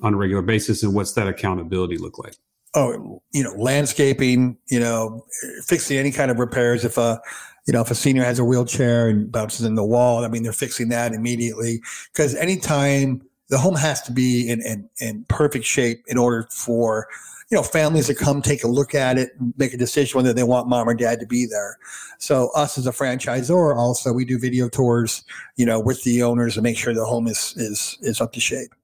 on 0.00 0.14
a 0.14 0.16
regular 0.16 0.42
basis 0.42 0.82
and 0.82 0.94
what's 0.94 1.12
that 1.12 1.28
accountability 1.28 1.96
look 1.96 2.18
like? 2.18 2.34
Oh, 2.74 3.22
you 3.32 3.42
know, 3.42 3.52
landscaping, 3.54 4.56
you 4.68 4.80
know, 4.80 5.24
fixing 5.64 5.98
any 5.98 6.10
kind 6.10 6.30
of 6.30 6.38
repairs. 6.38 6.84
If 6.84 6.98
a, 6.98 7.20
you 7.66 7.72
know, 7.72 7.80
if 7.80 7.90
a 7.90 7.94
senior 7.94 8.24
has 8.24 8.38
a 8.38 8.44
wheelchair 8.44 9.08
and 9.08 9.30
bounces 9.30 9.64
in 9.64 9.74
the 9.74 9.84
wall, 9.84 10.24
I 10.24 10.28
mean, 10.28 10.42
they're 10.42 10.52
fixing 10.52 10.88
that 10.88 11.12
immediately 11.12 11.80
because 12.12 12.34
anytime 12.34 13.22
the 13.48 13.58
home 13.58 13.76
has 13.76 14.00
to 14.02 14.12
be 14.12 14.48
in, 14.48 14.62
in, 14.62 14.88
in 15.00 15.24
perfect 15.28 15.64
shape 15.64 16.02
in 16.06 16.18
order 16.18 16.48
for, 16.50 17.08
you 17.52 17.58
know, 17.58 17.62
families 17.62 18.06
to 18.06 18.14
come 18.14 18.40
take 18.40 18.64
a 18.64 18.66
look 18.66 18.94
at 18.94 19.18
it 19.18 19.32
and 19.38 19.52
make 19.58 19.74
a 19.74 19.76
decision 19.76 20.16
whether 20.16 20.32
they 20.32 20.42
want 20.42 20.68
mom 20.68 20.88
or 20.88 20.94
dad 20.94 21.20
to 21.20 21.26
be 21.26 21.44
there. 21.44 21.76
So 22.16 22.48
us 22.54 22.78
as 22.78 22.86
a 22.86 22.92
franchisor, 22.92 23.76
also 23.76 24.10
we 24.10 24.24
do 24.24 24.38
video 24.38 24.70
tours, 24.70 25.22
you 25.56 25.66
know, 25.66 25.78
with 25.78 26.02
the 26.02 26.22
owners 26.22 26.54
to 26.54 26.62
make 26.62 26.78
sure 26.78 26.94
the 26.94 27.04
home 27.04 27.28
is 27.28 27.52
is 27.58 27.98
is 28.00 28.22
up 28.22 28.32
to 28.32 28.40
shape. 28.40 28.74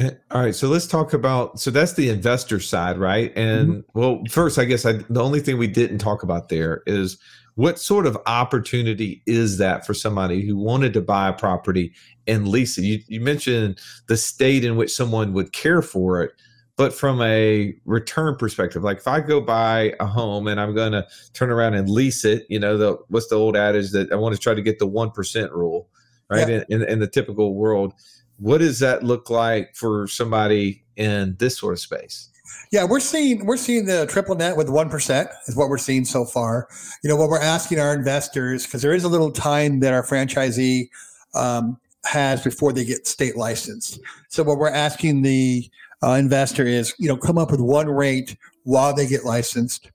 Eh, 0.00 0.10
all 0.32 0.42
right, 0.42 0.54
so 0.56 0.66
let's 0.66 0.88
talk 0.88 1.12
about 1.12 1.60
so 1.60 1.70
that's 1.70 1.92
the 1.92 2.08
investor 2.08 2.58
side, 2.58 2.98
right? 2.98 3.32
And 3.36 3.68
mm-hmm. 3.68 3.98
well, 3.98 4.22
first, 4.28 4.58
I 4.58 4.64
guess 4.64 4.84
I, 4.84 4.94
the 5.08 5.22
only 5.22 5.38
thing 5.38 5.56
we 5.56 5.68
didn't 5.68 5.98
talk 5.98 6.24
about 6.24 6.48
there 6.48 6.82
is 6.86 7.16
what 7.54 7.78
sort 7.78 8.08
of 8.08 8.18
opportunity 8.26 9.22
is 9.26 9.58
that 9.58 9.86
for 9.86 9.94
somebody 9.94 10.44
who 10.44 10.56
wanted 10.56 10.94
to 10.94 11.00
buy 11.00 11.28
a 11.28 11.32
property 11.32 11.92
and 12.26 12.48
lease 12.48 12.76
it? 12.76 12.82
You, 12.82 12.98
you 13.06 13.20
mentioned 13.20 13.78
the 14.08 14.16
state 14.16 14.64
in 14.64 14.74
which 14.74 14.92
someone 14.92 15.32
would 15.34 15.52
care 15.52 15.80
for 15.80 16.24
it, 16.24 16.32
but 16.76 16.92
from 16.92 17.22
a 17.22 17.74
return 17.84 18.36
perspective, 18.36 18.82
like 18.82 18.98
if 18.98 19.06
I 19.06 19.20
go 19.20 19.40
buy 19.40 19.94
a 20.00 20.06
home 20.06 20.48
and 20.48 20.60
I'm 20.60 20.74
going 20.74 20.92
to 20.92 21.06
turn 21.32 21.50
around 21.50 21.74
and 21.74 21.88
lease 21.88 22.24
it, 22.24 22.46
you 22.48 22.58
know, 22.58 22.76
the 22.76 22.98
what's 23.08 23.28
the 23.28 23.36
old 23.36 23.56
adage 23.56 23.90
that 23.92 24.10
I 24.12 24.16
want 24.16 24.34
to 24.34 24.40
try 24.40 24.54
to 24.54 24.62
get 24.62 24.78
the 24.78 24.86
one 24.86 25.10
percent 25.10 25.52
rule, 25.52 25.88
right? 26.28 26.48
Yeah. 26.48 26.62
In, 26.68 26.82
in, 26.82 26.88
in 26.88 26.98
the 26.98 27.06
typical 27.06 27.54
world, 27.54 27.92
what 28.38 28.58
does 28.58 28.80
that 28.80 29.04
look 29.04 29.30
like 29.30 29.74
for 29.76 30.08
somebody 30.08 30.82
in 30.96 31.36
this 31.38 31.58
sort 31.58 31.74
of 31.74 31.80
space? 31.80 32.30
Yeah, 32.72 32.84
we're 32.84 33.00
seeing 33.00 33.46
we're 33.46 33.56
seeing 33.56 33.86
the 33.86 34.06
triple 34.06 34.34
net 34.34 34.56
with 34.56 34.68
one 34.68 34.90
percent 34.90 35.28
is 35.46 35.56
what 35.56 35.68
we're 35.68 35.78
seeing 35.78 36.04
so 36.04 36.24
far. 36.24 36.68
You 37.02 37.10
know, 37.10 37.16
what 37.16 37.28
we're 37.28 37.40
asking 37.40 37.78
our 37.78 37.94
investors 37.94 38.64
because 38.66 38.82
there 38.82 38.92
is 38.92 39.04
a 39.04 39.08
little 39.08 39.30
time 39.30 39.80
that 39.80 39.92
our 39.92 40.02
franchisee 40.02 40.88
um, 41.34 41.78
has 42.04 42.42
before 42.42 42.72
they 42.72 42.84
get 42.84 43.06
state 43.06 43.36
licensed. 43.36 44.00
So 44.28 44.42
what 44.42 44.58
we're 44.58 44.70
asking 44.70 45.22
the 45.22 45.70
uh, 46.04 46.12
investor 46.12 46.66
is, 46.66 46.94
you 46.98 47.08
know, 47.08 47.16
come 47.16 47.38
up 47.38 47.50
with 47.50 47.60
one 47.60 47.88
rate 47.88 48.36
while 48.64 48.94
they 48.94 49.06
get 49.06 49.24
licensed, 49.24 49.90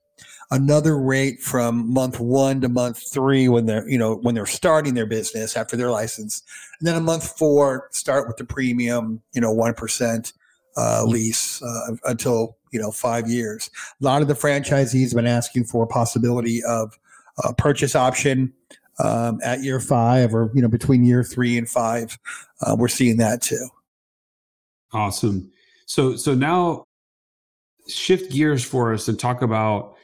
another 0.50 0.98
rate 0.98 1.40
from 1.40 1.92
month 1.92 2.18
one 2.18 2.60
to 2.60 2.68
month 2.68 3.12
three 3.12 3.48
when 3.48 3.66
they're, 3.66 3.88
you 3.88 3.98
know, 3.98 4.16
when 4.16 4.34
they're 4.34 4.46
starting 4.46 4.94
their 4.94 5.06
business 5.06 5.56
after 5.56 5.76
their 5.76 5.90
license, 5.90 6.42
and 6.78 6.88
then 6.88 6.96
a 6.96 7.00
month 7.00 7.38
four 7.38 7.88
start 7.92 8.26
with 8.26 8.36
the 8.38 8.44
premium, 8.44 9.22
you 9.32 9.40
know, 9.40 9.52
one 9.52 9.74
percent 9.74 10.32
uh, 10.76 11.04
lease 11.04 11.62
uh, 11.62 11.96
until 12.04 12.56
you 12.72 12.80
know 12.80 12.90
five 12.90 13.28
years. 13.28 13.70
A 14.00 14.04
lot 14.04 14.22
of 14.22 14.28
the 14.28 14.34
franchisees 14.34 15.10
have 15.10 15.16
been 15.16 15.26
asking 15.26 15.64
for 15.64 15.84
a 15.84 15.86
possibility 15.86 16.62
of 16.64 16.98
a 17.44 17.54
purchase 17.54 17.94
option 17.94 18.52
um, 18.98 19.38
at 19.44 19.62
year 19.62 19.78
five, 19.78 20.34
or 20.34 20.50
you 20.54 20.62
know 20.62 20.68
between 20.68 21.04
year 21.04 21.22
three 21.22 21.56
and 21.56 21.68
five. 21.68 22.18
Uh, 22.62 22.74
we're 22.76 22.88
seeing 22.88 23.18
that 23.18 23.42
too. 23.42 23.68
Awesome. 24.92 25.52
So 25.90 26.14
so 26.14 26.34
now 26.34 26.84
shift 27.88 28.30
gears 28.30 28.64
for 28.64 28.94
us 28.94 29.08
and 29.08 29.18
talk 29.18 29.42
about 29.42 29.96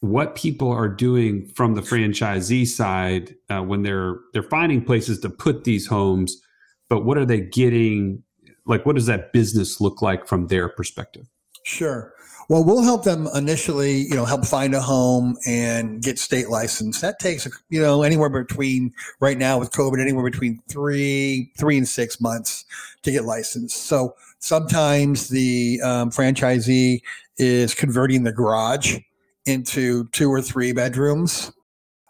what 0.00 0.34
people 0.34 0.72
are 0.72 0.88
doing 0.88 1.46
from 1.54 1.74
the 1.74 1.82
franchisee 1.82 2.66
side 2.66 3.34
uh, 3.50 3.60
when 3.60 3.82
they're 3.82 4.14
they're 4.32 4.42
finding 4.44 4.82
places 4.82 5.20
to 5.20 5.28
put 5.28 5.64
these 5.64 5.86
homes 5.86 6.40
but 6.88 7.04
what 7.04 7.18
are 7.18 7.26
they 7.26 7.42
getting? 7.42 8.22
Like 8.64 8.86
what 8.86 8.94
does 8.94 9.06
that 9.06 9.34
business 9.34 9.78
look 9.78 10.00
like 10.00 10.26
from 10.26 10.46
their 10.46 10.70
perspective? 10.70 11.26
Sure. 11.64 12.14
Well 12.48 12.64
we'll 12.64 12.82
help 12.82 13.04
them 13.04 13.28
initially 13.34 14.06
you 14.08 14.14
know 14.14 14.24
help 14.24 14.46
find 14.46 14.74
a 14.74 14.80
home 14.80 15.36
and 15.46 16.02
get 16.02 16.18
state 16.18 16.48
license 16.48 17.02
that 17.02 17.18
takes 17.18 17.46
you 17.68 17.82
know 17.82 18.02
anywhere 18.02 18.30
between 18.30 18.94
right 19.20 19.36
now 19.36 19.58
with 19.58 19.70
covid 19.72 20.00
anywhere 20.00 20.24
between 20.24 20.62
three 20.70 21.52
three 21.58 21.76
and 21.76 21.86
six 21.86 22.22
months 22.22 22.64
to 23.02 23.10
get 23.10 23.24
licensed. 23.24 23.84
So 23.84 24.14
sometimes 24.38 25.28
the 25.28 25.80
um, 25.82 26.10
franchisee 26.10 27.00
is 27.38 27.74
converting 27.74 28.22
the 28.22 28.32
garage 28.32 28.98
into 29.44 30.08
two 30.08 30.30
or 30.30 30.42
three 30.42 30.72
bedrooms 30.72 31.52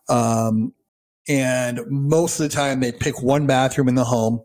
um, 0.09 0.73
and 1.29 1.81
most 1.89 2.39
of 2.39 2.49
the 2.49 2.55
time 2.55 2.81
they 2.81 2.93
pick 2.93 3.23
one 3.23 3.47
bathroom 3.47 3.89
in 3.89 3.95
the 3.95 4.05
home 4.05 4.41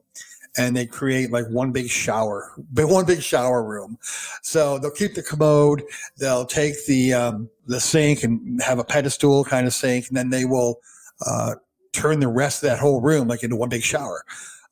and 0.58 0.76
they 0.76 0.86
create 0.86 1.32
like 1.32 1.48
one 1.48 1.72
big 1.72 1.90
shower, 1.90 2.52
one 2.74 3.06
big 3.06 3.22
shower 3.22 3.64
room. 3.64 3.98
So 4.42 4.80
they'll 4.80 4.92
keep 4.92 5.14
the 5.14 5.24
commode, 5.24 5.84
they'll 6.18 6.46
take 6.46 6.86
the 6.86 7.14
um, 7.14 7.50
the 7.68 7.80
sink 7.80 8.24
and 8.24 8.62
have 8.62 8.80
a 8.80 8.84
pedestal 8.84 9.44
kind 9.46 9.68
of 9.68 9.74
sink, 9.74 10.08
and 10.08 10.18
then 10.18 10.30
they 10.30 10.46
will 10.46 10.80
uh, 11.26 11.56
turn 11.94 12.20
the 12.20 12.28
rest 12.28 12.64
of 12.64 12.70
that 12.70 12.80
whole 12.80 13.02
room 13.02 13.28
like 13.28 13.44
into 13.44 13.56
one 13.56 13.70
big 13.70 13.84
shower. 13.84 14.24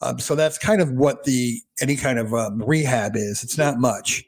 Um, 0.01 0.19
so 0.19 0.35
that's 0.35 0.57
kind 0.57 0.81
of 0.81 0.91
what 0.91 1.23
the 1.23 1.61
any 1.81 1.95
kind 1.95 2.19
of 2.19 2.33
um, 2.33 2.61
rehab 2.63 3.15
is. 3.15 3.43
It's 3.43 3.57
not 3.57 3.79
much. 3.79 4.23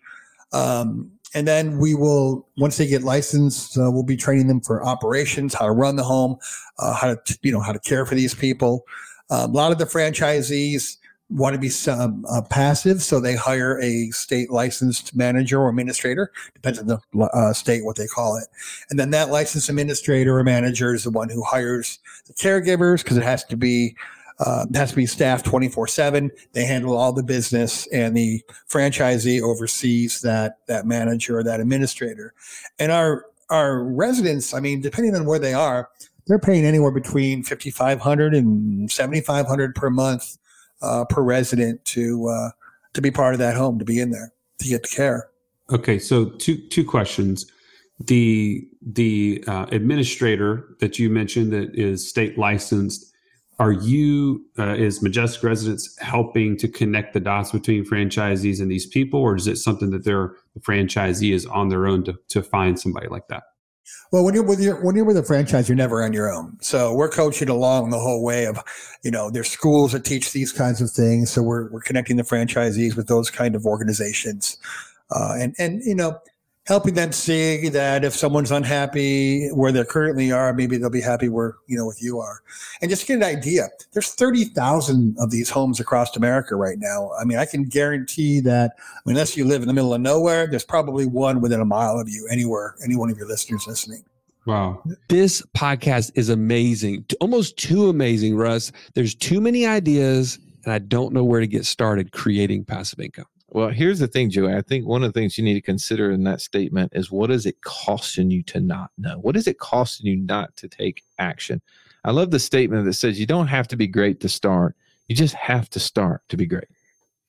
Um, 0.53 1.11
and 1.33 1.47
then 1.47 1.77
we 1.77 1.95
will 1.95 2.47
once 2.57 2.77
they 2.77 2.87
get 2.87 3.03
licensed 3.03 3.77
uh, 3.77 3.89
we'll 3.89 4.03
be 4.03 4.17
training 4.17 4.47
them 4.47 4.59
for 4.59 4.83
operations 4.83 5.53
how 5.53 5.65
to 5.65 5.71
run 5.71 5.95
the 5.95 6.03
home 6.03 6.35
uh, 6.77 6.93
how 6.93 7.15
to 7.15 7.39
you 7.41 7.53
know 7.53 7.61
how 7.61 7.71
to 7.71 7.79
care 7.79 8.05
for 8.05 8.15
these 8.15 8.35
people 8.35 8.83
um, 9.29 9.51
a 9.51 9.53
lot 9.53 9.71
of 9.71 9.77
the 9.77 9.85
franchisees 9.85 10.97
want 11.31 11.53
to 11.53 11.59
be 11.59 11.69
some 11.69 12.25
uh, 12.29 12.41
passive, 12.41 13.01
so 13.01 13.19
they 13.19 13.35
hire 13.35 13.79
a 13.81 14.09
state 14.09 14.51
licensed 14.51 15.15
manager 15.15 15.61
or 15.61 15.69
administrator, 15.69 16.31
depends 16.53 16.79
on 16.79 16.87
the 16.87 16.99
uh, 17.33 17.53
state 17.53 17.85
what 17.85 17.95
they 17.95 18.07
call 18.07 18.37
it. 18.37 18.47
And 18.89 18.99
then 18.99 19.11
that 19.11 19.29
licensed 19.29 19.69
administrator 19.69 20.37
or 20.37 20.43
manager 20.43 20.93
is 20.93 21.05
the 21.05 21.09
one 21.09 21.29
who 21.29 21.43
hires 21.43 21.99
the 22.27 22.33
caregivers 22.33 23.03
because 23.03 23.17
it 23.17 23.23
has 23.23 23.43
to 23.45 23.55
be 23.55 23.95
uh, 24.45 24.65
has 24.73 24.89
to 24.89 24.95
be 24.95 25.05
staffed 25.05 25.45
24 25.45 25.87
7 25.87 26.31
they 26.53 26.65
handle 26.65 26.97
all 26.97 27.13
the 27.13 27.23
business 27.23 27.87
and 27.87 28.15
the 28.15 28.41
franchisee 28.69 29.41
oversees 29.41 30.21
that 30.21 30.57
that 30.67 30.85
manager 30.85 31.37
or 31.37 31.43
that 31.43 31.59
administrator 31.59 32.33
and 32.79 32.91
our 32.91 33.25
our 33.49 33.83
residents 33.83 34.53
i 34.53 34.59
mean 34.59 34.81
depending 34.81 35.15
on 35.15 35.25
where 35.25 35.39
they 35.39 35.53
are 35.53 35.89
they're 36.27 36.39
paying 36.39 36.65
anywhere 36.65 36.91
between 36.91 37.43
5500 37.43 38.33
and 38.33 38.91
7500 38.91 39.75
per 39.75 39.89
month 39.89 40.37
uh, 40.81 41.05
per 41.05 41.21
resident 41.21 41.83
to 41.85 42.27
uh, 42.27 42.49
to 42.93 43.01
be 43.01 43.11
part 43.11 43.33
of 43.33 43.39
that 43.39 43.55
home, 43.55 43.79
to 43.79 43.85
be 43.85 43.99
in 43.99 44.11
there, 44.11 44.33
to 44.59 44.67
get 44.67 44.83
the 44.83 44.89
care. 44.89 45.29
Okay, 45.71 45.99
so 45.99 46.25
two 46.25 46.57
two 46.69 46.83
questions. 46.83 47.45
The 47.99 48.67
the 48.81 49.43
uh, 49.47 49.67
administrator 49.71 50.75
that 50.79 50.97
you 50.99 51.09
mentioned 51.09 51.51
that 51.53 51.75
is 51.75 52.07
state 52.07 52.37
licensed. 52.37 53.10
Are 53.61 53.71
you 53.71 54.43
uh, 54.57 54.73
is 54.73 55.03
Majestic 55.03 55.43
Residence 55.43 55.95
helping 55.99 56.57
to 56.57 56.67
connect 56.67 57.13
the 57.13 57.19
dots 57.19 57.51
between 57.51 57.85
franchisees 57.85 58.59
and 58.59 58.71
these 58.71 58.87
people, 58.87 59.19
or 59.19 59.35
is 59.35 59.45
it 59.45 59.57
something 59.57 59.91
that 59.91 60.03
their 60.03 60.33
the 60.55 60.61
franchisee 60.61 61.31
is 61.31 61.45
on 61.45 61.69
their 61.69 61.85
own 61.85 62.03
to 62.05 62.17
to 62.29 62.41
find 62.41 62.79
somebody 62.79 63.07
like 63.07 63.27
that? 63.27 63.43
Well, 64.11 64.25
when 64.25 64.33
you're 64.33 64.43
with 64.43 64.59
your 64.59 64.83
when 64.83 64.95
you're 64.95 65.05
with 65.05 65.17
a 65.17 65.21
franchise, 65.21 65.69
you're 65.69 65.75
never 65.75 66.03
on 66.03 66.11
your 66.11 66.33
own. 66.33 66.57
So 66.59 66.95
we're 66.95 67.11
coaching 67.11 67.49
along 67.49 67.91
the 67.91 67.99
whole 67.99 68.23
way 68.23 68.47
of, 68.47 68.57
you 69.03 69.11
know, 69.11 69.29
there's 69.29 69.51
schools 69.51 69.91
that 69.91 70.05
teach 70.05 70.31
these 70.31 70.51
kinds 70.51 70.81
of 70.81 70.89
things. 70.89 71.29
So 71.29 71.43
we're 71.43 71.69
we're 71.69 71.81
connecting 71.81 72.17
the 72.17 72.23
franchisees 72.23 72.97
with 72.97 73.05
those 73.09 73.29
kind 73.29 73.55
of 73.55 73.67
organizations, 73.67 74.57
uh, 75.11 75.35
and 75.37 75.53
and 75.59 75.83
you 75.83 75.93
know, 75.93 76.19
helping 76.71 76.93
them 76.93 77.11
see 77.11 77.67
that 77.67 78.05
if 78.05 78.15
someone's 78.15 78.49
unhappy 78.49 79.49
where 79.49 79.73
they 79.73 79.83
currently 79.83 80.31
are, 80.31 80.53
maybe 80.53 80.77
they'll 80.77 80.89
be 80.89 81.01
happy 81.01 81.27
where 81.27 81.55
you 81.67 81.77
know 81.77 81.85
with 81.85 82.01
you 82.01 82.17
are, 82.17 82.41
and 82.81 82.89
just 82.89 83.05
get 83.05 83.17
an 83.17 83.23
idea. 83.23 83.67
There's 83.91 84.13
thirty 84.13 84.45
thousand 84.45 85.17
of 85.19 85.31
these 85.31 85.49
homes 85.49 85.81
across 85.81 86.15
America 86.15 86.55
right 86.55 86.77
now. 86.79 87.11
I 87.19 87.25
mean, 87.25 87.37
I 87.37 87.45
can 87.45 87.65
guarantee 87.65 88.39
that 88.41 88.71
unless 89.05 89.35
you 89.35 89.43
live 89.43 89.61
in 89.61 89.67
the 89.67 89.73
middle 89.73 89.93
of 89.93 89.99
nowhere, 89.99 90.47
there's 90.47 90.63
probably 90.63 91.05
one 91.05 91.41
within 91.41 91.59
a 91.59 91.65
mile 91.65 91.99
of 91.99 92.07
you 92.07 92.25
anywhere. 92.31 92.75
Any 92.81 92.95
one 92.95 93.09
of 93.11 93.17
your 93.17 93.27
listeners 93.27 93.67
listening. 93.67 94.05
Wow. 94.45 94.81
This 95.09 95.41
podcast 95.55 96.11
is 96.15 96.29
amazing. 96.29 97.05
Almost 97.19 97.57
too 97.57 97.89
amazing, 97.89 98.37
Russ. 98.37 98.71
There's 98.95 99.13
too 99.13 99.41
many 99.41 99.65
ideas, 99.65 100.39
and 100.63 100.71
I 100.71 100.79
don't 100.79 101.13
know 101.13 101.25
where 101.25 101.41
to 101.41 101.47
get 101.47 101.65
started 101.65 102.13
creating 102.13 102.63
passive 102.63 103.01
income. 103.01 103.25
Well, 103.53 103.69
here's 103.69 103.99
the 103.99 104.07
thing, 104.07 104.29
Joey. 104.29 104.53
I 104.55 104.61
think 104.61 104.87
one 104.87 105.03
of 105.03 105.13
the 105.13 105.19
things 105.19 105.37
you 105.37 105.43
need 105.43 105.55
to 105.55 105.61
consider 105.61 106.11
in 106.11 106.23
that 106.23 106.41
statement 106.41 106.93
is 106.95 107.11
what 107.11 107.29
is 107.31 107.45
it 107.45 107.61
costing 107.61 108.31
you 108.31 108.43
to 108.43 108.61
not 108.61 108.91
know? 108.97 109.19
What 109.19 109.35
is 109.35 109.45
it 109.47 109.59
costing 109.59 110.07
you 110.07 110.15
not 110.15 110.55
to 110.57 110.69
take 110.69 111.03
action? 111.19 111.61
I 112.05 112.11
love 112.11 112.31
the 112.31 112.39
statement 112.39 112.85
that 112.85 112.93
says 112.93 113.19
you 113.19 113.25
don't 113.25 113.47
have 113.47 113.67
to 113.69 113.75
be 113.75 113.87
great 113.87 114.21
to 114.21 114.29
start. 114.29 114.75
You 115.07 115.15
just 115.15 115.35
have 115.35 115.69
to 115.71 115.79
start 115.79 116.21
to 116.29 116.37
be 116.37 116.45
great. 116.45 116.67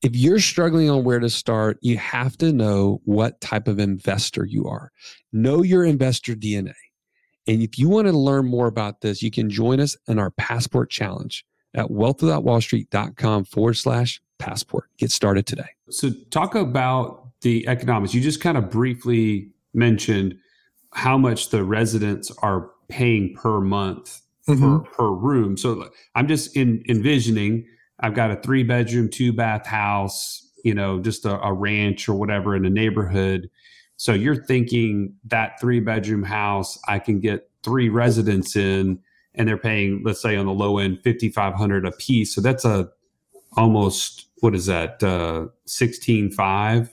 if 0.02 0.17
you're 0.17 0.41
struggling 0.41 0.91
on 0.91 1.05
where 1.05 1.21
to 1.21 1.31
start, 1.31 1.79
you 1.81 1.97
have 1.99 2.37
to 2.38 2.52
know 2.52 3.00
what 3.05 3.41
type 3.41 3.69
of 3.69 3.79
investor 3.79 4.45
you 4.45 4.67
are. 4.67 4.91
Know 5.33 5.62
your 5.62 5.85
investor 5.85 6.35
DNA. 6.35 6.75
And 7.47 7.62
if 7.62 7.79
you 7.79 7.88
want 7.88 8.09
to 8.09 8.12
learn 8.12 8.47
more 8.47 8.67
about 8.67 9.00
this, 9.00 9.23
you 9.23 9.31
can 9.31 9.49
join 9.50 9.81
us 9.81 9.97
in 10.09 10.19
our 10.19 10.31
passport 10.33 10.91
challenge 10.91 11.45
at 11.75 11.87
wealthwithoutwallstreet.com 11.87 13.45
forward 13.45 13.75
slash 13.75 14.21
passport. 14.43 14.85
Get 14.99 15.11
started 15.11 15.47
today. 15.47 15.69
So, 15.91 16.11
talk 16.31 16.55
about 16.55 17.29
the 17.43 17.67
economics. 17.69 18.15
You 18.15 18.21
just 18.21 18.41
kind 18.41 18.57
of 18.57 18.71
briefly 18.71 19.51
mentioned 19.75 20.37
how 20.95 21.17
much 21.19 21.51
the 21.51 21.65
residents 21.65 22.31
are 22.43 22.71
paying 22.89 23.35
per 23.35 23.61
month 23.61 24.21
Mhm. 24.49 24.85
per, 24.85 24.91
per 24.91 25.11
room. 25.13 25.57
So, 25.57 25.89
I'm 26.15 26.29
just 26.29 26.57
in, 26.57 26.83
envisioning 26.89 27.67
I've 28.01 28.15
got 28.15 28.33
a 28.33 28.37
three 28.37 28.65
bedroom, 28.65 29.09
two 29.09 29.33
bath 29.33 29.65
house, 29.67 30.51
you 30.65 30.75
know, 30.75 31.01
just 31.01 31.25
a, 31.25 31.41
a 31.41 31.53
ranch 31.53 32.09
or 32.09 32.15
whatever 32.15 32.57
in 32.57 32.65
a 32.65 32.71
neighborhood. 32.71 33.49
So, 33.97 34.13
you're 34.13 34.45
thinking 34.45 35.15
that 35.27 35.61
three 35.61 35.79
bedroom 35.81 36.25
house, 36.25 36.79
I 36.89 36.99
can 36.99 37.21
get 37.21 37.49
three 37.63 37.89
residents 37.89 38.57
in 38.57 38.99
and 39.37 39.49
they're 39.49 39.57
paying, 39.57 40.03
let's 40.05 40.21
say 40.21 40.37
on 40.37 40.47
the 40.47 40.53
low 40.53 40.79
end, 40.79 40.99
5,500 41.05 41.87
a 41.87 41.93
piece. 41.93 42.35
So 42.35 42.41
that's 42.41 42.65
a 42.65 42.91
almost, 43.57 44.27
what 44.43 44.57
is 44.57 44.67
that? 44.67 45.01
Uh, 45.03 45.47
16.5 45.69 46.91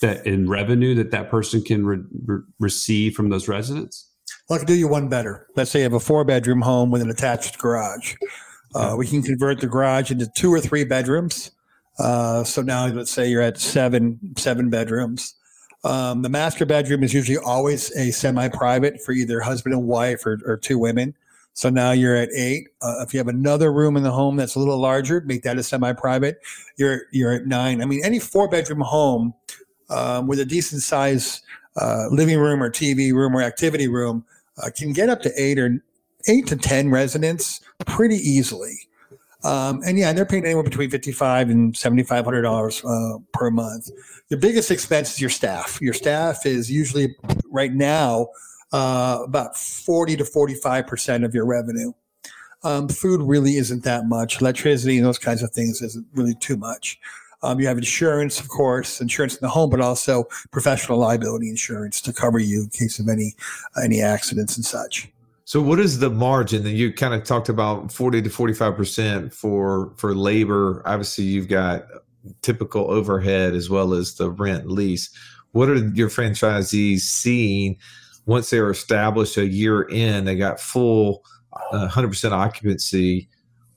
that 0.00 0.24
in 0.26 0.48
revenue 0.48 0.94
that 0.94 1.10
that 1.10 1.28
person 1.28 1.60
can 1.62 1.84
re- 1.84 2.04
re- 2.24 2.42
receive 2.60 3.14
from 3.14 3.30
those 3.30 3.48
residents. 3.48 4.10
Well, 4.48 4.56
I 4.56 4.58
can 4.60 4.66
do 4.66 4.74
you 4.74 4.86
one 4.86 5.08
better. 5.08 5.48
Let's 5.56 5.70
say 5.72 5.80
you 5.80 5.84
have 5.84 5.92
a 5.94 6.00
four 6.00 6.24
bedroom 6.24 6.60
home 6.60 6.90
with 6.90 7.02
an 7.02 7.10
attached 7.10 7.58
garage. 7.58 8.14
Uh, 8.74 8.94
we 8.96 9.06
can 9.06 9.22
convert 9.22 9.60
the 9.60 9.66
garage 9.66 10.10
into 10.10 10.28
two 10.34 10.52
or 10.52 10.60
three 10.60 10.84
bedrooms. 10.84 11.50
Uh, 11.98 12.44
so 12.44 12.62
now 12.62 12.86
let's 12.86 13.10
say 13.10 13.28
you're 13.28 13.42
at 13.42 13.58
seven 13.58 14.18
seven 14.36 14.70
bedrooms. 14.70 15.34
Um, 15.84 16.22
the 16.22 16.28
master 16.28 16.64
bedroom 16.64 17.02
is 17.02 17.12
usually 17.12 17.38
always 17.38 17.90
a 17.96 18.10
semi 18.10 18.48
private 18.48 19.00
for 19.00 19.12
either 19.12 19.40
husband 19.40 19.74
and 19.74 19.84
wife 19.84 20.26
or, 20.26 20.38
or 20.44 20.56
two 20.56 20.78
women. 20.78 21.14
So 21.54 21.70
now 21.70 21.92
you're 21.92 22.16
at 22.16 22.30
eight. 22.34 22.68
Uh, 22.82 22.96
if 23.00 23.14
you 23.14 23.18
have 23.18 23.28
another 23.28 23.72
room 23.72 23.96
in 23.96 24.02
the 24.02 24.10
home 24.10 24.36
that's 24.36 24.56
a 24.56 24.58
little 24.58 24.78
larger, 24.78 25.20
make 25.20 25.44
that 25.44 25.56
a 25.56 25.62
semi 25.62 25.92
private. 25.92 26.40
You're 26.76 27.02
you're 27.12 27.32
at 27.32 27.46
nine. 27.46 27.80
I 27.80 27.86
mean, 27.86 28.04
any 28.04 28.18
four 28.18 28.48
bedroom 28.48 28.80
home 28.80 29.34
um, 29.88 30.26
with 30.26 30.40
a 30.40 30.44
decent 30.44 30.82
size 30.82 31.42
uh, 31.76 32.08
living 32.10 32.38
room 32.38 32.62
or 32.62 32.70
TV 32.70 33.12
room 33.12 33.36
or 33.36 33.42
activity 33.42 33.88
room 33.88 34.24
uh, 34.58 34.70
can 34.76 34.92
get 34.92 35.08
up 35.08 35.22
to 35.22 35.32
eight 35.40 35.58
or 35.58 35.80
eight 36.26 36.46
to 36.48 36.56
ten 36.56 36.90
residents 36.90 37.60
pretty 37.86 38.16
easily. 38.16 38.74
Um, 39.44 39.82
and 39.86 39.98
yeah, 39.98 40.12
they're 40.12 40.24
paying 40.24 40.44
anywhere 40.44 40.64
between 40.64 40.90
fifty-five 40.90 41.50
and 41.50 41.76
seventy-five 41.76 42.24
hundred 42.24 42.42
dollars 42.42 42.84
uh, 42.84 43.18
per 43.32 43.50
month. 43.50 43.90
The 44.28 44.36
biggest 44.36 44.72
expense 44.72 45.12
is 45.12 45.20
your 45.20 45.30
staff. 45.30 45.80
Your 45.80 45.94
staff 45.94 46.46
is 46.46 46.68
usually 46.68 47.14
right 47.50 47.72
now 47.72 48.28
uh, 48.74 49.22
about 49.22 49.56
forty 49.56 50.16
to 50.16 50.24
forty-five 50.24 50.86
percent 50.88 51.24
of 51.24 51.32
your 51.32 51.46
revenue. 51.46 51.92
Um, 52.64 52.88
food 52.88 53.22
really 53.22 53.56
isn't 53.56 53.84
that 53.84 54.06
much. 54.06 54.40
Electricity 54.40 54.96
and 54.96 55.06
those 55.06 55.18
kinds 55.18 55.42
of 55.42 55.52
things 55.52 55.80
isn't 55.80 56.06
really 56.12 56.34
too 56.34 56.56
much. 56.56 56.98
Um, 57.42 57.60
you 57.60 57.68
have 57.68 57.78
insurance, 57.78 58.40
of 58.40 58.48
course, 58.48 59.00
insurance 59.00 59.36
in 59.36 59.40
the 59.42 59.48
home, 59.48 59.70
but 59.70 59.80
also 59.80 60.24
professional 60.50 60.98
liability 60.98 61.50
insurance 61.50 62.00
to 62.00 62.12
cover 62.12 62.40
you 62.40 62.62
in 62.62 62.70
case 62.70 62.98
of 62.98 63.08
any 63.08 63.34
any 63.80 64.02
accidents 64.02 64.56
and 64.56 64.64
such. 64.64 65.08
So 65.44 65.60
what 65.60 65.78
is 65.78 66.00
the 66.00 66.10
margin 66.10 66.64
that 66.64 66.72
you 66.72 66.92
kind 66.92 67.14
of 67.14 67.22
talked 67.22 67.48
about 67.48 67.92
40 67.92 68.22
to 68.22 68.30
45% 68.30 69.32
for 69.32 69.92
for 69.98 70.16
labor? 70.16 70.82
Obviously 70.84 71.26
you've 71.26 71.48
got 71.48 71.84
typical 72.42 72.90
overhead 72.90 73.54
as 73.54 73.70
well 73.70 73.94
as 73.94 74.16
the 74.16 74.30
rent 74.30 74.68
lease. 74.68 75.10
What 75.52 75.68
are 75.68 75.76
your 75.76 76.08
franchisees 76.08 77.00
seeing 77.00 77.78
once 78.26 78.50
they're 78.50 78.70
established 78.70 79.36
a 79.36 79.46
year 79.46 79.82
in, 79.82 80.24
they 80.24 80.36
got 80.36 80.60
full 80.60 81.24
uh, 81.72 81.88
100% 81.88 82.32
occupancy. 82.32 83.28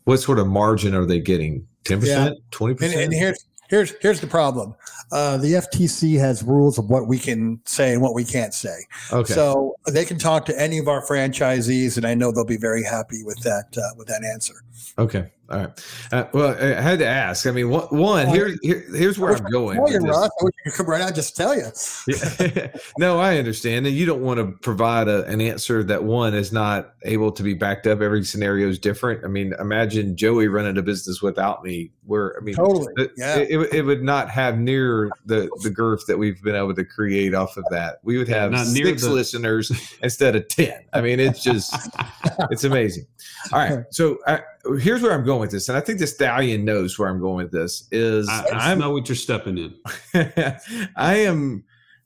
What 0.06 0.18
sort 0.18 0.40
of 0.40 0.48
margin 0.48 0.96
are 0.96 1.06
they 1.06 1.20
getting? 1.20 1.68
10%, 1.84 2.06
Yeah. 2.06 2.30
20%? 2.52 2.82
And, 2.82 2.94
and 2.94 3.14
here's 3.14 3.46
here's 3.70 3.94
here's 4.02 4.22
the 4.22 4.28
problem. 4.28 4.74
Uh, 5.12 5.38
the 5.38 5.54
FTC 5.54 6.18
has 6.20 6.44
rules 6.44 6.78
of 6.78 6.90
what 6.90 7.08
we 7.08 7.18
can 7.18 7.60
say 7.66 7.94
and 7.94 8.02
what 8.02 8.14
we 8.14 8.24
can't 8.24 8.54
say. 8.54 8.76
okay. 9.12 9.34
So 9.34 9.76
they 9.88 10.06
can 10.06 10.18
talk 10.18 10.46
to 10.46 10.62
any 10.62 10.78
of 10.80 10.88
our 10.88 11.06
franchisees, 11.06 11.98
and 11.98 12.06
I 12.06 12.14
know 12.14 12.32
they'll 12.32 12.46
be 12.46 12.58
very 12.58 12.84
happy 12.84 13.24
with 13.24 13.40
that 13.44 13.78
uh, 13.78 13.96
with 13.98 14.08
that 14.08 14.24
answer. 14.24 14.56
Okay. 14.98 15.32
All 15.50 15.58
right. 15.60 15.86
Uh, 16.12 16.26
well, 16.34 16.56
I 16.62 16.82
had 16.82 17.00
to 17.00 17.06
ask. 17.08 17.48
I 17.48 17.52
mean, 17.52 17.70
one, 17.70 17.86
one 17.88 18.28
here, 18.28 18.58
here, 18.62 18.84
here's 18.94 19.18
where 19.18 19.34
I'm 19.34 19.46
going. 19.46 19.78
You, 19.78 19.84
with 20.04 20.12
I 20.12 20.28
wish 20.42 20.54
you 20.66 20.72
could 20.72 20.74
come 20.78 20.88
right 20.88 21.02
out 21.02 21.16
just 21.16 21.38
tell 21.38 21.56
you. 21.56 21.68
Yeah. 22.08 22.68
no, 22.98 23.20
I 23.20 23.38
understand. 23.38 23.88
And 23.88 23.96
you 23.96 24.06
don't 24.06 24.22
want 24.22 24.40
to 24.40 24.48
provide 24.62 25.08
a, 25.08 25.24
an 25.26 25.40
answer 25.40 25.84
that 25.86 26.04
one 26.04 26.34
is 26.34 26.52
not 26.52 26.94
able 27.04 27.32
to 27.32 27.44
be 27.44 27.54
backed 27.54 27.88
up. 27.88 28.02
Every 28.02 28.26
scenario 28.26 28.68
is 28.68 28.78
different. 28.78 29.24
I 29.24 29.30
mean, 29.30 29.54
imagine 29.60 30.18
Joey 30.18 30.50
running 30.50 30.78
a 30.78 30.82
business 30.82 31.22
without 31.22 31.64
me, 31.64 31.92
where, 32.06 32.36
I 32.38 32.44
mean, 32.44 32.56
Totally. 32.56 32.92
it, 32.98 33.12
Yeah. 33.16 33.38
it, 33.38 33.50
it 33.52 33.58
would- 33.58 33.74
it 33.74 33.84
would 33.84 34.04
not 34.04 34.30
have 34.30 34.58
near 34.58 35.10
the, 35.26 35.50
the 35.62 35.70
girth 35.70 36.06
that 36.08 36.18
we've 36.18 36.42
been 36.42 36.56
able 36.56 36.74
to 36.74 36.84
create 36.84 37.34
off 37.36 37.58
of 37.58 37.64
that. 37.70 38.00
We 38.04 38.18
would 38.18 38.28
have 38.30 38.52
not 38.52 38.68
near 38.68 38.86
six 38.88 39.04
the- 39.04 39.12
listeners 39.12 39.72
instead 40.02 40.36
of 40.36 40.48
10. 40.48 40.86
I 40.94 41.02
mean, 41.02 41.20
it's 41.20 41.44
just, 41.44 41.74
it's 42.50 42.64
amazing. 42.64 43.06
All 43.54 43.60
right. 43.60 43.86
So 43.92 44.18
I, 44.26 44.40
here's 44.76 45.02
where 45.02 45.14
I'm 45.14 45.26
going 45.26 45.40
with 45.40 45.52
this. 45.52 45.70
And 45.70 45.78
I 45.78 45.82
think 45.82 46.00
the 46.00 46.08
stallion 46.08 46.66
knows 46.66 46.98
where 46.98 47.10
I'm 47.10 47.20
going 47.20 47.46
with 47.46 47.52
this 47.52 47.88
is 47.92 48.28
I, 48.30 48.48
I 48.50 48.72
I'm 48.72 48.80
know 48.80 48.92
what 48.92 49.08
you're 49.08 49.16
stepping 49.16 49.58
in. 49.58 49.76
I 50.96 51.16
am 51.16 51.64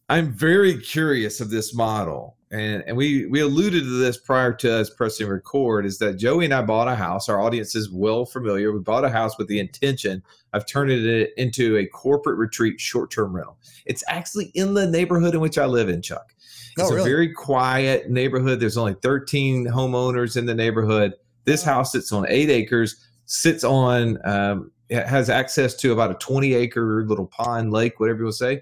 I'm 0.10 0.34
very 0.34 0.78
curious 0.78 1.40
of 1.40 1.50
this 1.50 1.74
model. 1.74 2.38
And 2.52 2.84
and 2.86 2.98
we 2.98 3.28
we 3.28 3.40
alluded 3.40 3.84
to 3.84 4.00
this 4.00 4.18
prior 4.18 4.52
to 4.56 4.80
us 4.80 4.90
pressing 4.90 5.28
record 5.28 5.86
is 5.86 6.00
that 6.00 6.18
Joey 6.18 6.44
and 6.44 6.54
I 6.54 6.62
bought 6.62 6.90
a 6.90 6.96
house. 6.96 7.30
Our 7.30 7.40
audience 7.40 7.76
is 7.76 7.90
well 7.90 8.26
familiar. 8.26 8.74
We 8.74 8.80
bought 8.80 9.06
a 9.06 9.10
house 9.10 9.38
with 9.38 9.48
the 9.48 9.60
intention 9.60 10.22
of 10.52 10.66
turning 10.68 11.06
it 11.06 11.32
into 11.38 11.78
a 11.78 11.86
corporate 11.86 12.38
retreat 12.38 12.82
short-term 12.82 13.34
rental. 13.34 13.58
It's 13.86 14.04
actually 14.10 14.52
in 14.54 14.74
the 14.74 14.86
neighborhood 14.86 15.34
in 15.34 15.40
which 15.40 15.58
I 15.58 15.66
live 15.66 15.88
in, 15.88 16.02
Chuck. 16.02 16.34
Oh, 16.80 16.84
It's 16.84 16.92
a 16.92 17.04
very 17.04 17.32
quiet 17.32 18.10
neighborhood. 18.10 18.60
There's 18.60 18.78
only 18.78 18.96
13 18.96 19.68
homeowners 19.68 20.38
in 20.38 20.46
the 20.46 20.54
neighborhood. 20.56 21.14
This 21.46 21.64
house 21.64 21.92
sits 21.92 22.12
on 22.12 22.26
eight 22.30 22.50
acres, 22.50 23.08
sits 23.26 23.64
on, 23.64 24.18
um, 24.26 24.72
it 24.90 25.08
has 25.08 25.30
access 25.30 25.76
to 25.78 25.94
about 25.94 26.12
a 26.12 26.16
20 26.16 26.54
acre 26.54 27.06
little 27.06 27.28
pond, 27.28 27.72
lake, 27.72 28.00
whatever 28.00 28.20
you 28.20 28.26
will 28.26 28.32
say. 28.32 28.62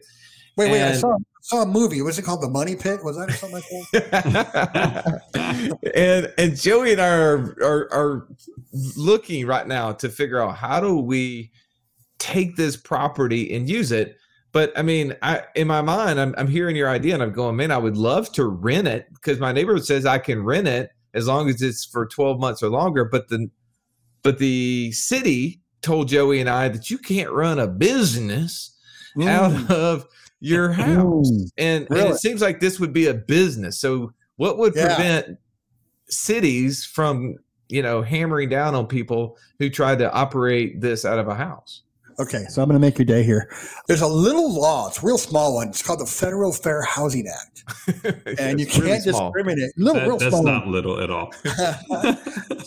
Wait, 0.55 0.71
wait. 0.71 0.83
I 0.83 0.93
saw 0.93 1.15
saw 1.41 1.61
a 1.61 1.65
movie. 1.65 2.01
Was 2.01 2.19
it 2.19 2.23
called 2.23 2.41
The 2.41 2.49
Money 2.49 2.75
Pit? 2.75 3.03
Was 3.03 3.17
that 3.17 3.31
something 3.31 3.61
like 3.61 4.01
that? 4.11 5.79
and 5.95 6.33
and 6.37 6.59
Joey 6.59 6.91
and 6.91 7.01
I 7.01 7.07
are, 7.07 7.55
are 7.61 7.93
are 7.93 8.27
looking 8.97 9.47
right 9.47 9.65
now 9.65 9.93
to 9.93 10.09
figure 10.09 10.41
out 10.41 10.57
how 10.57 10.79
do 10.79 10.97
we 10.97 11.51
take 12.17 12.55
this 12.55 12.75
property 12.75 13.55
and 13.55 13.69
use 13.69 13.91
it. 13.91 14.17
But 14.51 14.77
I 14.77 14.81
mean, 14.81 15.15
I 15.21 15.43
in 15.55 15.67
my 15.67 15.81
mind, 15.81 16.19
I'm 16.19 16.35
I'm 16.37 16.47
hearing 16.47 16.75
your 16.75 16.89
idea 16.89 17.13
and 17.13 17.23
I'm 17.23 17.33
going, 17.33 17.55
man, 17.55 17.71
I 17.71 17.77
would 17.77 17.97
love 17.97 18.31
to 18.33 18.45
rent 18.45 18.87
it 18.87 19.07
because 19.13 19.39
my 19.39 19.51
neighborhood 19.51 19.85
says 19.85 20.05
I 20.05 20.19
can 20.19 20.43
rent 20.43 20.67
it 20.67 20.91
as 21.13 21.27
long 21.27 21.49
as 21.49 21.61
it's 21.61 21.85
for 21.85 22.05
12 22.05 22.39
months 22.39 22.61
or 22.63 22.69
longer. 22.69 23.05
But 23.05 23.29
the 23.29 23.49
but 24.21 24.37
the 24.39 24.91
city 24.91 25.61
told 25.81 26.09
Joey 26.09 26.39
and 26.41 26.49
I 26.49 26.67
that 26.69 26.89
you 26.89 26.97
can't 26.97 27.31
run 27.31 27.59
a 27.59 27.67
business 27.67 28.75
Mm. 29.17 29.27
out 29.27 29.71
of 29.71 30.05
your 30.39 30.71
house. 30.71 31.31
Mm. 31.31 31.49
And, 31.57 31.87
and 31.89 32.09
it 32.09 32.17
seems 32.17 32.41
like 32.41 32.59
this 32.59 32.79
would 32.79 32.93
be 32.93 33.07
a 33.07 33.13
business. 33.13 33.79
So 33.79 34.13
what 34.35 34.57
would 34.59 34.75
Yeah. 34.75 34.95
prevent 34.95 35.37
cities 36.09 36.85
from, 36.85 37.35
you 37.69 37.81
know, 37.81 38.01
hammering 38.01 38.49
down 38.49 38.75
on 38.75 38.87
people 38.87 39.37
who 39.57 39.69
try 39.69 39.95
to 39.95 40.11
operate 40.13 40.79
this 40.81 41.05
out 41.05 41.17
of 41.19 41.27
a 41.27 41.35
house? 41.35 41.81
Okay, 42.19 42.43
so 42.49 42.61
I'm 42.61 42.67
going 42.67 42.75
to 42.75 42.85
make 42.85 42.97
your 42.97 43.05
day 43.05 43.23
here. 43.23 43.49
There's 43.87 44.01
a 44.01 44.07
little 44.07 44.53
law. 44.53 44.89
It's 44.89 45.01
a 45.01 45.05
real 45.05 45.17
small 45.17 45.55
one. 45.55 45.69
It's 45.69 45.81
called 45.81 45.99
the 46.01 46.05
Federal 46.05 46.51
Fair 46.51 46.81
Housing 46.81 47.27
Act, 47.27 47.63
and 48.39 48.59
you 48.59 48.65
can't 48.65 49.01
discriminate. 49.03 49.71
Little, 49.77 50.01
That- 50.01 50.07
real 50.07 50.17
that's 50.17 50.29
small. 50.31 50.43
not 50.43 50.67
little 50.67 50.99
at 50.99 51.09
all. 51.09 51.31
so 51.45 52.15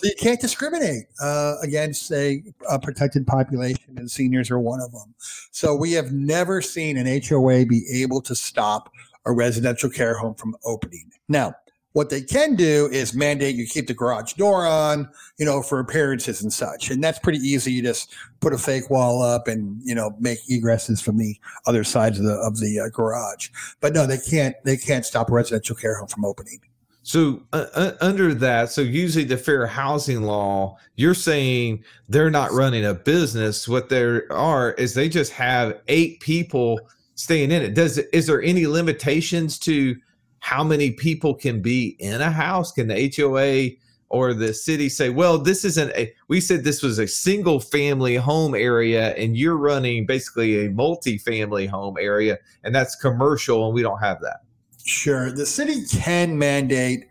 you 0.02 0.14
can't 0.18 0.40
discriminate 0.40 1.04
uh, 1.20 1.56
against 1.62 2.10
a, 2.12 2.42
a 2.70 2.78
protected 2.78 3.26
population, 3.26 3.98
and 3.98 4.10
seniors 4.10 4.50
are 4.50 4.58
one 4.58 4.80
of 4.80 4.90
them. 4.92 5.14
So 5.50 5.74
we 5.74 5.92
have 5.92 6.12
never 6.12 6.62
seen 6.62 6.96
an 6.96 7.20
HOA 7.22 7.66
be 7.66 7.84
able 8.02 8.22
to 8.22 8.34
stop 8.34 8.90
a 9.26 9.32
residential 9.32 9.90
care 9.90 10.14
home 10.16 10.34
from 10.34 10.56
opening. 10.64 11.10
Now, 11.28 11.54
what 11.92 12.10
they 12.10 12.22
can 12.22 12.56
do 12.56 12.88
is 12.90 13.14
mandate 13.14 13.54
you 13.54 13.66
keep 13.66 13.86
the 13.86 13.94
garage 13.94 14.32
door 14.34 14.66
on, 14.66 15.08
you 15.38 15.44
know, 15.44 15.62
for 15.62 15.78
appearances 15.78 16.42
and 16.42 16.52
such, 16.52 16.90
and 16.90 17.02
that's 17.02 17.18
pretty 17.18 17.38
easy. 17.38 17.72
You 17.72 17.82
just 17.82 18.14
put 18.40 18.52
a 18.52 18.58
fake 18.58 18.90
wall 18.90 19.22
up 19.22 19.46
and 19.48 19.80
you 19.84 19.94
know 19.94 20.16
make 20.18 20.38
egresses 20.50 21.02
from 21.02 21.18
the 21.18 21.36
other 21.66 21.84
sides 21.84 22.18
of 22.18 22.24
the 22.24 22.34
of 22.34 22.58
the 22.60 22.80
uh, 22.80 22.88
garage. 22.88 23.50
But 23.80 23.92
no, 23.92 24.06
they 24.06 24.18
can't. 24.18 24.56
They 24.64 24.76
can't 24.76 25.04
stop 25.04 25.30
a 25.30 25.32
residential 25.32 25.76
care 25.76 25.96
home 25.96 26.08
from 26.08 26.24
opening. 26.24 26.60
So 27.02 27.42
uh, 27.52 27.66
uh, 27.74 27.92
under 28.00 28.32
that, 28.34 28.70
so 28.70 28.80
usually 28.80 29.24
the 29.24 29.36
fair 29.36 29.66
housing 29.66 30.22
law, 30.22 30.78
you're 30.94 31.14
saying 31.14 31.82
they're 32.08 32.30
not 32.30 32.52
running 32.52 32.84
a 32.84 32.94
business. 32.94 33.68
What 33.68 33.88
they 33.88 34.20
are 34.30 34.72
is 34.74 34.94
they 34.94 35.08
just 35.08 35.32
have 35.32 35.80
eight 35.88 36.20
people 36.20 36.80
staying 37.16 37.50
in 37.50 37.62
it. 37.62 37.74
Does 37.74 37.98
is 37.98 38.26
there 38.28 38.42
any 38.42 38.66
limitations 38.66 39.58
to 39.60 39.96
how 40.42 40.64
many 40.64 40.90
people 40.90 41.34
can 41.34 41.62
be 41.62 41.96
in 42.00 42.20
a 42.20 42.30
house? 42.30 42.72
Can 42.72 42.88
the 42.88 43.12
HOA 43.16 43.78
or 44.08 44.34
the 44.34 44.52
city 44.52 44.88
say, 44.88 45.08
well, 45.08 45.38
this 45.38 45.64
isn't 45.64 45.92
a, 45.92 46.12
we 46.26 46.40
said 46.40 46.64
this 46.64 46.82
was 46.82 46.98
a 46.98 47.06
single 47.06 47.60
family 47.60 48.16
home 48.16 48.56
area 48.56 49.14
and 49.14 49.36
you're 49.36 49.56
running 49.56 50.04
basically 50.04 50.66
a 50.66 50.70
multi-family 50.70 51.66
home 51.66 51.96
area 51.96 52.38
and 52.64 52.74
that's 52.74 52.96
commercial 52.96 53.66
and 53.66 53.72
we 53.72 53.82
don't 53.82 54.00
have 54.00 54.20
that. 54.20 54.40
Sure. 54.84 55.30
The 55.30 55.46
city 55.46 55.84
can 55.86 56.36
mandate 56.36 57.06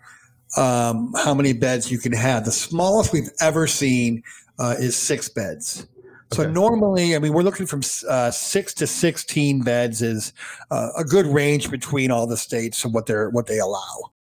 um, 0.58 1.14
how 1.16 1.34
many 1.34 1.54
beds 1.54 1.90
you 1.90 2.00
can 2.00 2.12
have. 2.12 2.44
The 2.44 2.52
smallest 2.52 3.14
we've 3.14 3.32
ever 3.40 3.66
seen 3.66 4.24
uh, 4.60 4.76
is 4.78 4.98
six 4.98 5.30
beds. 5.30 5.88
So 6.34 6.44
Okay. 6.44 6.52
normally, 6.52 7.16
I 7.16 7.20
mean, 7.20 7.34
we're 7.34 7.44
looking 7.44 7.66
from 7.66 7.82
uh, 8.08 8.32
six 8.32 8.74
to 8.76 8.88
sixteen 8.88 9.62
beds 9.64 10.02
is 10.02 10.34
uh, 10.70 10.90
a 10.98 11.04
good 11.04 11.26
range 11.26 11.70
between 11.70 12.10
all 12.10 12.26
the 12.26 12.38
states 12.38 12.86
of 12.86 12.94
what 12.94 13.06
they're 13.06 13.30
what 13.30 13.48
they 13.48 13.60
allow. 13.60 14.12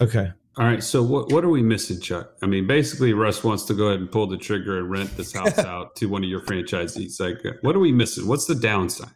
Okay. 0.00 0.32
All 0.56 0.66
right. 0.66 0.82
So 0.82 1.02
what 1.02 1.30
what 1.30 1.44
are 1.44 1.48
we 1.48 1.62
missing, 1.62 2.00
Chuck? 2.00 2.32
I 2.42 2.46
mean, 2.46 2.66
basically, 2.66 3.12
Russ 3.12 3.44
wants 3.44 3.64
to 3.66 3.74
go 3.74 3.88
ahead 3.88 4.00
and 4.00 4.10
pull 4.10 4.26
the 4.26 4.36
trigger 4.36 4.78
and 4.78 4.90
rent 4.90 5.16
this 5.16 5.32
house 5.32 5.58
out 5.64 5.94
to 5.96 6.06
one 6.06 6.24
of 6.24 6.30
your 6.30 6.40
franchisees. 6.40 7.20
Like, 7.20 7.46
uh, 7.46 7.56
what 7.60 7.76
are 7.76 7.80
we 7.80 7.92
missing? 7.92 8.26
What's 8.26 8.46
the 8.46 8.56
downside? 8.56 9.10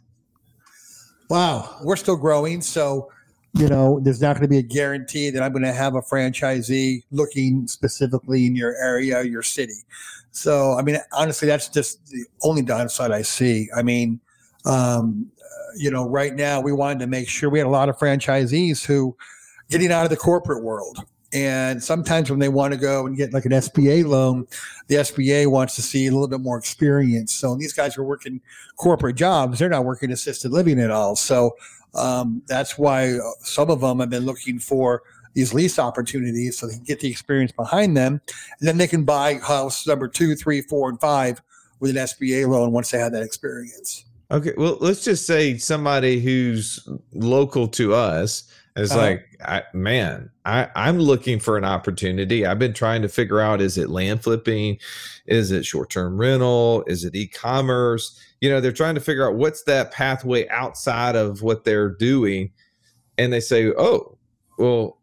Wow, 1.29 1.79
we're 1.83 1.97
still 1.97 2.17
growing, 2.17 2.63
so 2.63 3.11
you 3.57 3.69
know, 3.69 3.99
there's 4.01 4.21
not 4.21 4.35
going 4.35 4.43
to 4.43 4.49
be 4.49 4.59
a 4.59 4.63
guarantee 4.63 5.31
that 5.31 5.43
I'm 5.43 5.53
going 5.53 5.65
to 5.65 5.73
have 5.73 5.95
a 5.95 6.03
franchisee 6.03 7.05
looking 7.11 7.67
specifically 7.67 8.45
in 8.47 8.55
your 8.55 8.77
area, 8.77 9.23
your 9.23 9.43
city. 9.43 9.73
So, 10.31 10.79
I 10.79 10.83
mean, 10.83 10.99
honestly, 11.13 11.49
that's 11.49 11.69
just 11.71 12.07
the 12.09 12.27
only 12.43 12.61
downside 12.61 13.13
I 13.13 13.23
see. 13.23 13.71
I 13.75 13.83
mean, 13.83 14.21
um, 14.67 15.31
you 15.79 15.91
know, 15.91 16.07
right 16.07 16.35
now 16.35 16.61
we 16.61 16.73
wanted 16.73 16.99
to 16.99 17.07
make 17.07 17.29
sure 17.29 17.49
we 17.49 17.59
had 17.59 17.67
a 17.67 17.71
lot 17.71 17.89
of 17.89 17.97
franchisees 17.97 18.85
who 18.85 19.17
getting 19.71 19.91
out 19.91 20.05
of 20.05 20.11
the 20.11 20.17
corporate 20.17 20.63
world. 20.63 20.99
And 21.33 21.83
sometimes 21.83 22.31
when 22.31 22.39
they 22.39 22.49
want 22.49 22.73
to 22.73 22.79
go 22.79 23.07
and 23.07 23.17
get 23.17 23.33
like 23.33 23.45
an 23.45 23.53
SBA 23.53 24.07
loan, 24.07 24.47
the 24.87 24.97
SBA 24.97 25.51
wants 25.51 25.75
to 25.77 25.83
see 25.83 26.07
a 26.07 26.11
little 26.11 26.29
bit 26.29 26.41
more 26.41 26.57
experience. 26.57 27.35
So 27.35 27.57
these 27.57 27.73
guys 27.73 27.99
are 27.99 28.05
working 28.05 28.41
corporate 28.77 29.17
jobs; 29.17 29.59
they're 29.59 29.69
not 29.69 29.85
working 29.85 30.13
assisted 30.13 30.53
living 30.53 30.81
at 30.81 30.91
all. 30.91 31.17
So 31.17 31.57
um, 31.95 32.43
that's 32.47 32.79
why 32.79 33.15
uh, 33.15 33.31
some 33.41 33.71
of 33.71 33.81
them 33.81 34.01
have 34.01 34.11
been 34.11 34.25
looking 34.25 34.59
for 34.59 35.03
these 35.35 35.53
lease 35.53 35.79
opportunities 35.79 36.59
so 36.59 36.67
they 36.67 36.75
can 36.75 36.85
get 36.85 37.01
the 37.01 37.11
experience 37.11 37.53
behind 37.53 37.97
them, 37.97 38.21
and 38.59 38.69
then 38.69 38.79
they 38.79 38.87
can 38.87 39.05
buy 39.05 39.35
house 39.35 39.87
number 39.87 40.09
two, 40.09 40.35
three, 40.35 40.63
four, 40.63 40.89
and 40.89 41.01
five 41.01 41.43
with 41.81 41.91
an 41.91 41.97
SBA 41.97 42.49
loan 42.49 42.73
once 42.73 42.91
they 42.91 42.99
have 42.99 43.13
that 43.13 43.23
experience. 43.23 44.07
Okay. 44.31 44.53
Well, 44.57 44.79
let's 44.81 45.05
just 45.05 45.27
say 45.27 45.57
somebody 45.59 46.21
who's 46.21 46.89
local 47.13 47.69
to 47.69 47.95
us 47.95 48.51
is 48.77 48.91
Uh-huh. 48.93 49.01
like, 49.01 49.27
I, 49.45 49.63
man, 49.73 50.31
I, 50.45 50.69
I'm 50.77 50.99
looking 50.99 51.41
for 51.41 51.57
an 51.57 51.65
opportunity. 51.65 52.45
I've 52.47 52.59
been 52.59 52.75
trying 52.75 53.03
to 53.03 53.09
figure 53.09 53.41
out 53.41 53.61
is 53.61 53.79
it 53.79 53.89
land 53.91 54.23
flipping? 54.23 54.79
Is 55.27 55.51
it 55.51 55.65
short 55.65 55.91
term 55.91 56.19
rental? 56.19 56.85
Is 56.87 57.05
it 57.05 57.15
e 57.15 57.27
commerce? 57.27 58.21
You 58.41 58.51
know, 58.51 58.61
they're 58.61 58.73
trying 58.73 58.95
to 58.97 59.01
figure 59.01 59.27
out 59.29 59.37
what's 59.37 59.63
that 59.65 59.93
pathway 59.93 60.47
outside 60.49 61.17
of 61.17 61.43
what 61.43 61.65
they're 61.65 61.89
doing. 61.91 62.53
And 63.19 63.33
they 63.33 63.41
say, 63.41 63.73
oh, 63.79 64.19
well, 64.59 64.99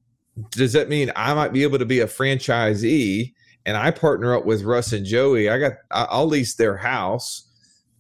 does 0.51 0.73
that 0.73 0.87
mean 0.89 1.11
I 1.15 1.33
might 1.33 1.51
be 1.53 1.63
able 1.63 1.79
to 1.79 1.85
be 1.85 1.99
a 1.99 2.07
franchisee 2.07 3.33
and 3.65 3.75
I 3.77 3.91
partner 3.91 4.35
up 4.35 4.45
with 4.45 4.63
Russ 4.63 4.93
and 4.93 5.05
Joey? 5.05 5.49
I 5.49 5.57
got, 5.57 5.73
I'll 5.89 6.27
lease 6.27 6.55
their 6.55 6.77
house 6.77 7.49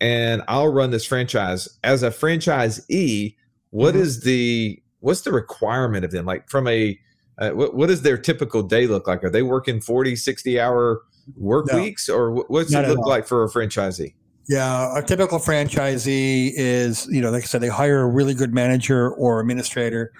and 0.01 0.43
I'll 0.47 0.67
run 0.71 0.91
this 0.91 1.05
franchise 1.05 1.67
as 1.83 2.03
a 2.03 2.09
franchisee. 2.11 3.35
What 3.71 3.95
Mhm. 3.95 3.99
is 3.99 4.21
the 4.21 4.82
what's 5.03 5.21
the 5.21 5.31
requirement 5.31 6.05
of 6.05 6.11
them? 6.11 6.25
Like 6.25 6.49
from 6.49 6.67
a 6.67 6.97
uh, 7.37 7.49
what, 7.49 7.75
what 7.75 7.87
does 7.87 8.01
their 8.03 8.17
typical 8.17 8.63
day 8.63 8.87
look 8.87 9.07
like? 9.07 9.23
Are 9.23 9.29
they 9.29 9.43
working 9.43 9.81
40, 9.81 10.15
60 10.15 10.59
hour 10.59 11.01
work 11.35 11.67
No. 11.67 11.75
weeks 11.75 12.07
or 12.07 12.31
what's 12.31 12.73
it 12.73 12.87
look 12.87 12.99
all. 12.99 13.09
like 13.09 13.27
for 13.27 13.43
a 13.43 13.49
franchisee? 13.49 14.13
Yeah, 14.47 14.97
a 14.97 15.01
typical 15.01 15.39
franchisee 15.39 16.51
is, 16.55 17.07
you 17.09 17.21
know, 17.21 17.31
like 17.31 17.43
I 17.43 17.45
said, 17.45 17.61
they 17.61 17.69
hire 17.69 18.01
a 18.01 18.07
really 18.07 18.33
good 18.33 18.53
manager 18.53 19.11
or 19.11 19.39
administrator. 19.39 20.11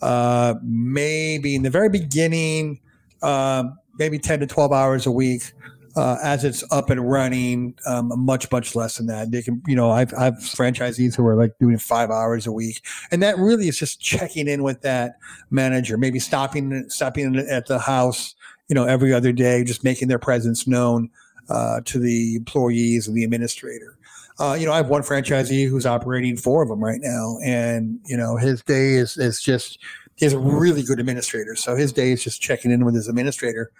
Uh, 0.00 0.54
maybe 0.62 1.54
in 1.54 1.62
the 1.62 1.70
very 1.70 1.88
beginning, 1.88 2.80
um, 3.22 3.78
maybe 3.98 4.18
10 4.18 4.40
to 4.40 4.46
12 4.46 4.72
hours 4.72 5.06
a 5.06 5.10
week. 5.10 5.52
Uh, 5.96 6.16
as 6.22 6.44
it's 6.44 6.62
up 6.70 6.88
and 6.88 7.10
running, 7.10 7.74
um, 7.84 8.12
much, 8.16 8.48
much 8.52 8.76
less 8.76 8.96
than 8.96 9.06
that. 9.06 9.32
They 9.32 9.42
can, 9.42 9.60
you 9.66 9.74
know, 9.74 9.90
I've, 9.90 10.14
I've 10.14 10.34
franchisees 10.34 11.16
who 11.16 11.26
are 11.26 11.34
like 11.34 11.58
doing 11.58 11.78
five 11.78 12.10
hours 12.10 12.46
a 12.46 12.52
week. 12.52 12.82
And 13.10 13.20
that 13.24 13.36
really 13.38 13.66
is 13.66 13.76
just 13.76 14.00
checking 14.00 14.46
in 14.46 14.62
with 14.62 14.82
that 14.82 15.16
manager, 15.50 15.98
maybe 15.98 16.20
stopping, 16.20 16.88
stopping 16.90 17.36
at 17.36 17.66
the 17.66 17.80
house, 17.80 18.36
you 18.68 18.74
know, 18.74 18.84
every 18.84 19.12
other 19.12 19.32
day, 19.32 19.64
just 19.64 19.82
making 19.82 20.06
their 20.06 20.20
presence 20.20 20.68
known 20.68 21.10
uh, 21.48 21.80
to 21.86 21.98
the 21.98 22.36
employees 22.36 23.08
and 23.08 23.16
the 23.16 23.24
administrator. 23.24 23.98
Uh, 24.38 24.54
you 24.54 24.64
know, 24.64 24.72
I 24.72 24.76
have 24.76 24.88
one 24.88 25.02
franchisee 25.02 25.68
who's 25.68 25.84
operating 25.84 26.36
four 26.36 26.62
of 26.62 26.68
them 26.68 26.82
right 26.82 27.00
now, 27.02 27.36
and 27.44 28.00
you 28.06 28.16
know, 28.16 28.36
his 28.38 28.62
day 28.62 28.94
is 28.94 29.18
is 29.18 29.42
just 29.42 29.78
he's 30.16 30.32
a 30.32 30.38
really 30.38 30.82
good 30.82 30.98
administrator. 30.98 31.56
So 31.56 31.76
his 31.76 31.92
day 31.92 32.12
is 32.12 32.24
just 32.24 32.40
checking 32.40 32.70
in 32.70 32.86
with 32.86 32.94
his 32.94 33.06
administrator 33.06 33.70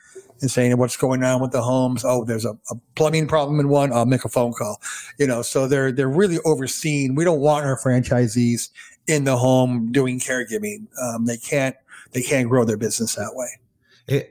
and 0.41 0.51
saying 0.51 0.77
what's 0.79 0.97
going 0.97 1.23
on 1.23 1.41
with 1.41 1.53
the 1.53 1.63
homes. 1.63 2.05
Oh, 2.05 2.25
there's 2.25 2.45
a, 2.45 2.53
a 2.71 2.77
plumbing 2.95 3.27
problem 3.27 3.61
in 3.61 3.69
one. 3.69 3.93
I'll 3.93 4.07
make 4.07 4.25
a 4.25 4.29
phone 4.29 4.53
call. 4.53 4.81
You 5.19 5.27
know, 5.27 5.43
so 5.43 5.67
they're 5.67 5.93
they're 5.93 6.09
really 6.09 6.39
overseeing. 6.45 7.15
We 7.15 7.25
don't 7.25 7.41
want 7.41 7.67
our 7.67 7.79
franchisees 7.79 8.71
in 9.07 9.25
the 9.25 9.37
home 9.37 9.93
doing 9.93 10.19
caregiving. 10.21 10.87
Um, 11.01 11.27
they 11.27 11.37
can't 11.37 11.77
they 12.13 12.23
can't 12.23 12.49
grow 12.49 12.65
their 12.65 12.77
business 12.77 13.15
that 13.15 13.33
way. 13.35 14.27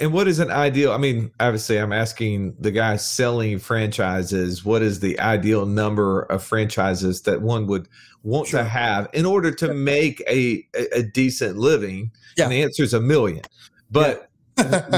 And, 0.00 0.12
what 0.12 0.26
is 0.26 0.40
an 0.40 0.50
ideal? 0.50 0.90
I 0.90 0.96
mean, 0.96 1.30
obviously, 1.38 1.78
I'm 1.78 1.92
asking 1.92 2.56
the 2.58 2.72
guy 2.72 2.96
selling 2.96 3.60
franchises. 3.60 4.64
What 4.64 4.82
is 4.82 4.98
the 4.98 5.18
ideal 5.20 5.64
number 5.64 6.22
of 6.22 6.42
franchises 6.42 7.22
that 7.22 7.40
one 7.40 7.68
would 7.68 7.88
want 8.24 8.48
Sure. 8.48 8.60
to 8.60 8.68
have 8.68 9.08
in 9.12 9.24
order 9.24 9.52
to 9.52 9.72
make 9.72 10.22
a 10.28 10.66
a, 10.74 11.02
decent 11.02 11.56
living? 11.56 12.10
Yeah. 12.36 12.44
And 12.44 12.52
the 12.52 12.62
answer 12.62 12.82
is 12.82 12.94
a 12.94 13.00
million. 13.00 13.42
But 13.92 14.29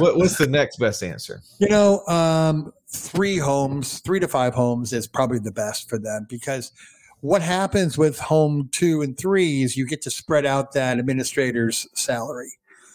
what, 0.01 0.17
what's 0.17 0.39
the 0.39 0.47
next 0.47 0.77
best 0.77 1.03
answer? 1.03 1.43
You 1.59 1.69
know, 1.69 2.05
um, 2.07 2.73
three 2.89 3.39
homes, 3.39 4.01
three 4.01 4.21
to 4.21 4.29
five 4.29 4.55
homes 4.55 4.93
is 4.93 5.07
probably 5.07 5.39
the 5.39 5.53
best 5.53 5.89
for 5.89 5.99
them 5.99 6.27
because 6.29 6.73
what 7.21 7.41
happens 7.41 7.97
with 7.97 8.19
home 8.19 8.69
two 8.73 9.03
and 9.03 9.17
three 9.17 9.63
is 9.63 9.77
you 9.77 9.87
get 9.87 10.03
to 10.03 10.11
spread 10.11 10.45
out 10.45 10.73
that 10.73 10.99
administrator's 10.99 11.87
salary. 11.95 12.51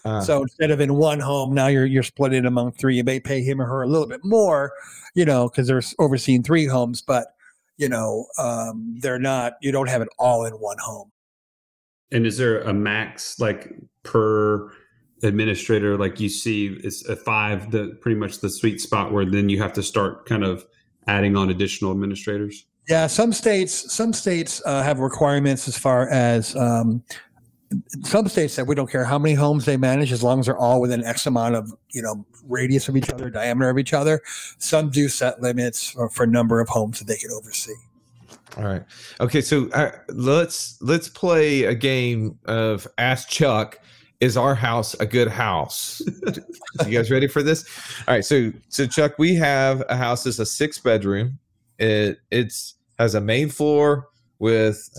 Uh, 0.06 0.22
so 0.22 0.42
instead 0.42 0.72
of 0.72 0.80
in 0.80 0.96
one 0.96 1.20
home, 1.20 1.54
now 1.54 1.68
you're 1.68 1.86
you're 1.86 2.04
split 2.04 2.34
it 2.34 2.46
among 2.46 2.72
three. 2.74 2.96
You 2.96 3.04
may 3.04 3.20
pay 3.20 3.42
him 3.42 3.62
or 3.62 3.66
her 3.66 3.82
a 3.82 3.88
little 3.88 4.08
bit 4.08 4.24
more, 4.24 4.72
you 5.16 5.26
know, 5.26 5.50
because 5.50 5.68
they're 5.68 5.82
overseeing 6.00 6.44
three 6.44 6.66
homes, 6.66 7.02
but 7.02 7.28
you 7.78 7.90
know, 7.90 8.26
um, 8.38 8.96
they're 9.00 9.20
not. 9.20 9.54
You 9.62 9.72
don't 9.72 9.90
have 9.90 10.02
it 10.02 10.10
all 10.18 10.46
in 10.46 10.54
one 10.54 10.78
home. 10.80 11.12
And 12.12 12.26
is 12.26 12.38
there 12.38 12.62
a 12.62 12.74
max 12.74 13.40
like 13.40 13.74
per 14.04 14.72
administrator? 15.24 15.98
Like 15.98 16.20
you 16.20 16.30
see, 16.30 16.68
it's 16.84 17.08
a 17.08 17.16
five, 17.16 17.72
the 17.72 17.98
pretty 18.02 18.20
much 18.20 18.40
the 18.40 18.50
sweet 18.50 18.82
spot 18.82 19.12
where 19.12 19.26
then 19.26 19.50
you 19.50 19.62
have 19.62 19.74
to 19.74 19.84
start 19.84 20.26
kind 20.26 20.44
of 20.44 20.66
adding 21.08 21.36
on 21.36 21.50
additional 21.50 21.92
administrators. 21.92 22.66
Yeah, 22.88 23.08
some 23.08 23.34
states 23.34 23.94
some 23.94 24.14
states 24.14 24.62
uh, 24.66 24.82
have 24.82 25.00
requirements 25.00 25.68
as 25.68 25.78
far 25.78 26.08
as 26.10 26.56
um, 26.56 27.04
some 28.04 28.28
states 28.30 28.56
that 28.56 28.66
we 28.66 28.76
don't 28.76 28.90
care 28.90 29.04
how 29.04 29.20
many 29.20 29.36
homes 29.36 29.66
they 29.66 29.76
manage 29.76 30.12
as 30.12 30.24
long 30.24 30.40
as 30.40 30.46
they're 30.46 30.58
all 30.58 30.80
within 30.80 31.04
X 31.04 31.26
amount 31.26 31.56
of 31.56 31.74
you 31.92 32.02
know 32.02 32.26
radius 32.48 32.88
of 32.88 32.96
each 32.96 33.10
other, 33.10 33.30
diameter 33.30 33.70
of 33.70 33.78
each 33.78 33.94
other. 33.94 34.22
Some 34.58 34.90
do 34.90 35.10
set 35.10 35.42
limits 35.42 35.92
for, 35.92 36.10
for 36.10 36.26
number 36.26 36.62
of 36.62 36.70
homes 36.70 37.00
that 37.00 37.06
they 37.06 37.18
can 37.18 37.32
oversee. 37.32 37.74
All 38.56 38.64
right. 38.64 38.84
Okay. 39.20 39.42
So 39.42 39.70
uh, 39.72 39.92
let's 40.10 40.82
let's 40.82 41.10
play 41.10 41.64
a 41.64 41.76
game 41.76 42.40
of 42.46 42.88
Ask 42.98 43.30
Chuck. 43.30 43.80
Is 44.20 44.36
our 44.36 44.56
house 44.56 44.96
a 44.96 45.06
good 45.06 45.28
house? 45.28 46.02
you 46.86 46.98
guys 46.98 47.12
ready 47.12 47.28
for 47.28 47.44
this? 47.44 47.66
All 48.08 48.16
right. 48.16 48.26
So 48.26 48.52
so 48.70 48.88
Chuck, 48.88 49.14
we 49.20 49.36
have 49.36 49.84
a 49.90 49.96
house 49.96 50.24
that's 50.24 50.40
a 50.40 50.46
six 50.46 50.80
bedroom. 50.80 51.38
It 51.78 52.20
it's 52.32 52.76
has 52.98 53.14
a 53.14 53.22
main 53.22 53.50
floor 53.50 54.10
with 54.40 54.90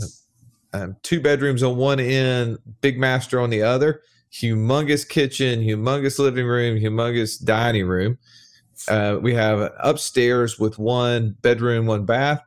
um, 0.72 0.96
two 1.02 1.20
bedrooms 1.20 1.62
on 1.62 1.76
one 1.76 1.98
end, 1.98 2.58
big 2.80 2.98
master 2.98 3.40
on 3.40 3.50
the 3.50 3.62
other. 3.62 4.02
Humongous 4.32 5.08
kitchen, 5.08 5.60
humongous 5.60 6.18
living 6.18 6.46
room, 6.46 6.78
humongous 6.78 7.42
dining 7.42 7.86
room. 7.86 8.18
Uh, 8.86 9.18
we 9.20 9.34
have 9.34 9.72
upstairs 9.80 10.58
with 10.58 10.78
one 10.78 11.36
bedroom, 11.42 11.86
one 11.86 12.04
bath 12.04 12.40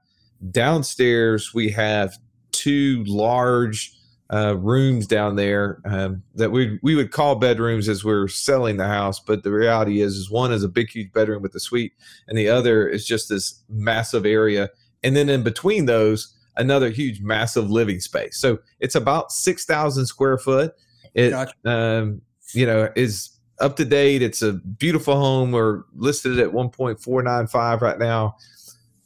downstairs 0.50 1.54
we 1.54 1.70
have 1.70 2.18
two 2.52 3.04
large 3.06 3.94
uh, 4.32 4.56
rooms 4.58 5.08
down 5.08 5.36
there 5.36 5.82
um, 5.86 6.24
that 6.36 6.52
we 6.52 6.80
we 6.82 6.96
would 6.96 7.12
call 7.12 7.36
bedrooms 7.36 7.90
as 7.90 8.04
we're 8.04 8.30
selling 8.30 8.78
the 8.78 8.88
house, 8.88 9.20
but 9.20 9.44
the 9.44 9.52
reality 9.52 10.02
is, 10.02 10.16
is 10.16 10.32
one 10.32 10.54
is 10.54 10.64
a 10.64 10.70
big 10.70 10.90
huge 10.90 11.12
bedroom 11.12 11.42
with 11.42 11.54
a 11.56 11.60
suite, 11.60 11.94
and 12.28 12.38
the 12.38 12.48
other 12.48 12.88
is 12.88 13.06
just 13.06 13.28
this 13.28 13.62
massive 13.68 14.26
area, 14.26 14.70
and 15.04 15.16
then 15.16 15.30
in 15.30 15.44
between 15.44 15.86
those, 15.86 16.34
another 16.56 16.90
huge 16.90 17.20
massive 17.20 17.70
living 17.70 18.00
space. 18.00 18.38
So 18.40 18.60
it's 18.80 18.96
about 18.96 19.34
six 19.34 19.66
thousand 19.66 20.06
square 20.06 20.38
foot. 20.38 20.76
It 21.14 21.32
Gotcha. 21.32 21.54
um, 21.66 22.22
you 22.54 22.66
know 22.66 22.90
is 22.96 23.32
up 23.60 23.76
to 23.76 23.86
date. 23.86 24.22
It's 24.22 24.42
a 24.42 24.54
beautiful 24.54 25.16
home. 25.16 25.52
We're 25.52 25.84
listed 25.94 26.40
at 26.40 26.54
one 26.54 26.70
point 26.70 27.02
four 27.02 27.22
nine 27.22 27.48
five 27.48 27.82
right 27.82 28.00
now. 28.00 28.38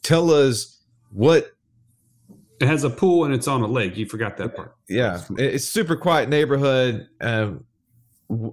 Tell 0.04 0.30
us 0.30 0.80
what 1.10 1.55
It 2.60 2.68
has 2.68 2.84
a 2.84 2.90
pool 2.90 3.24
and 3.24 3.34
it's 3.34 3.48
on 3.48 3.62
a 3.62 3.66
lake. 3.66 3.96
You 3.96 4.06
forgot 4.06 4.36
that 4.38 4.56
part. 4.56 4.74
yeah 4.88 5.22
it's 5.36 5.64
super 5.64 5.96
quiet 5.96 6.28
neighborhood. 6.28 7.08
Um 7.20 7.64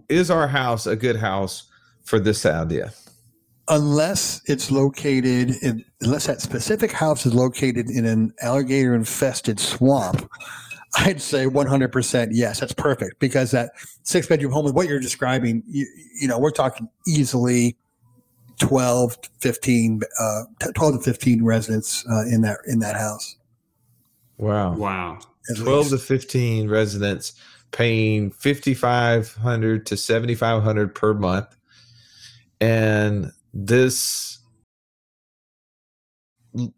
is 0.10 0.30
our 0.30 0.48
house 0.48 0.86
a 0.86 0.96
good 0.96 1.16
house 1.18 1.63
for 2.04 2.20
this 2.20 2.46
idea? 2.46 2.94
Unless 3.70 4.42
it's 4.46 4.70
located 4.70 5.52
in, 5.63 5.86
unless 6.02 6.28
that 6.28 6.42
specific 6.42 6.92
house 6.92 7.26
is 7.26 7.34
located 7.34 7.89
in 7.89 8.06
an 8.06 8.34
alligator 8.42 8.94
infested 8.94 9.60
swamp 9.60 10.30
i'd 11.00 11.22
say 11.22 11.46
100% 11.46 12.28
yes 12.32 12.60
that's 12.60 12.74
perfect. 12.74 13.20
Because 13.20 13.52
that 13.52 13.72
six 14.04 14.28
bedroom 14.28 14.52
home 14.52 14.72
what 14.74 14.88
you're 14.88 15.00
describing 15.00 15.63
you, 15.68 15.88
you 16.20 16.28
know 16.28 16.38
we're 16.38 16.52
talking 16.52 16.88
easily 17.08 17.76
12 18.60 19.18
15 19.39 20.02
uh, 20.20 20.44
12 20.76 20.98
to 20.98 21.02
15 21.02 21.44
residents 21.44 22.06
uh, 22.12 22.26
in 22.28 22.42
that 22.42 22.60
in 22.68 22.80
that 22.80 22.96
house 22.96 23.38
wow. 24.38 24.74
Wow. 24.74 25.19
at 25.50 25.58
12 25.58 25.89
to 25.89 25.98
15 25.98 26.69
residents 26.69 27.34
paying 27.72 28.32
5500 28.32 29.86
to 29.88 29.98
7500 29.98 30.96
per 30.96 31.13
month. 31.13 31.56
And 32.62 33.32
this 33.54 34.39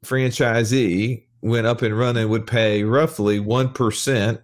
franchisee 0.04 1.26
went 1.42 1.68
up 1.68 1.82
and 1.82 1.98
running 1.98 2.30
would 2.30 2.48
pay 2.48 2.84
roughly 2.84 3.40
1% 3.40 4.42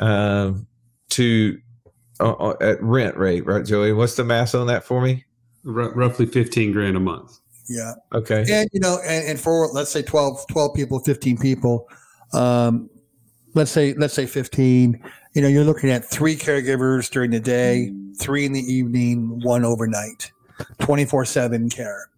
um, 0.00 0.66
to 1.10 1.58
uh, 2.20 2.32
uh, 2.32 2.56
at 2.60 2.82
rent 2.82 3.16
rate 3.16 3.46
right 3.46 3.64
joey? 3.64 3.92
What's 3.92 4.16
the 4.16 4.24
math 4.24 4.54
on 4.54 4.66
that 4.66 4.84
for 4.84 5.00
me? 5.00 5.24
R- 5.64 5.92
roughly 5.94 6.26
15 6.26 6.72
grand 6.72 6.96
a 6.96 7.00
month. 7.00 7.38
yeah. 7.68 7.92
Okay. 8.12 8.44
And 8.50 8.68
you 8.72 8.80
know 8.80 8.98
and, 9.04 9.28
and 9.28 9.40
for 9.40 9.68
let's 9.68 9.90
say 9.90 10.02
12 10.02 10.46
12 10.50 10.74
people 10.74 11.00
15 11.00 11.38
people 11.38 11.88
um 12.32 12.90
let's 13.54 13.70
say 13.70 13.94
let's 13.94 14.14
say 14.14 14.26
15 14.26 15.02
you 15.34 15.42
know 15.42 15.48
you're 15.48 15.64
looking 15.64 15.90
at 15.90 16.04
three 16.04 16.36
caregivers 16.36 17.10
during 17.10 17.30
the 17.30 17.40
day 17.40 17.92
three 18.18 18.44
in 18.44 18.52
the 18.52 18.60
evening 18.60 19.40
one 19.40 19.64
overnight 19.64 20.30
24 20.80 21.24
7 21.24 21.70
care. 21.70 22.10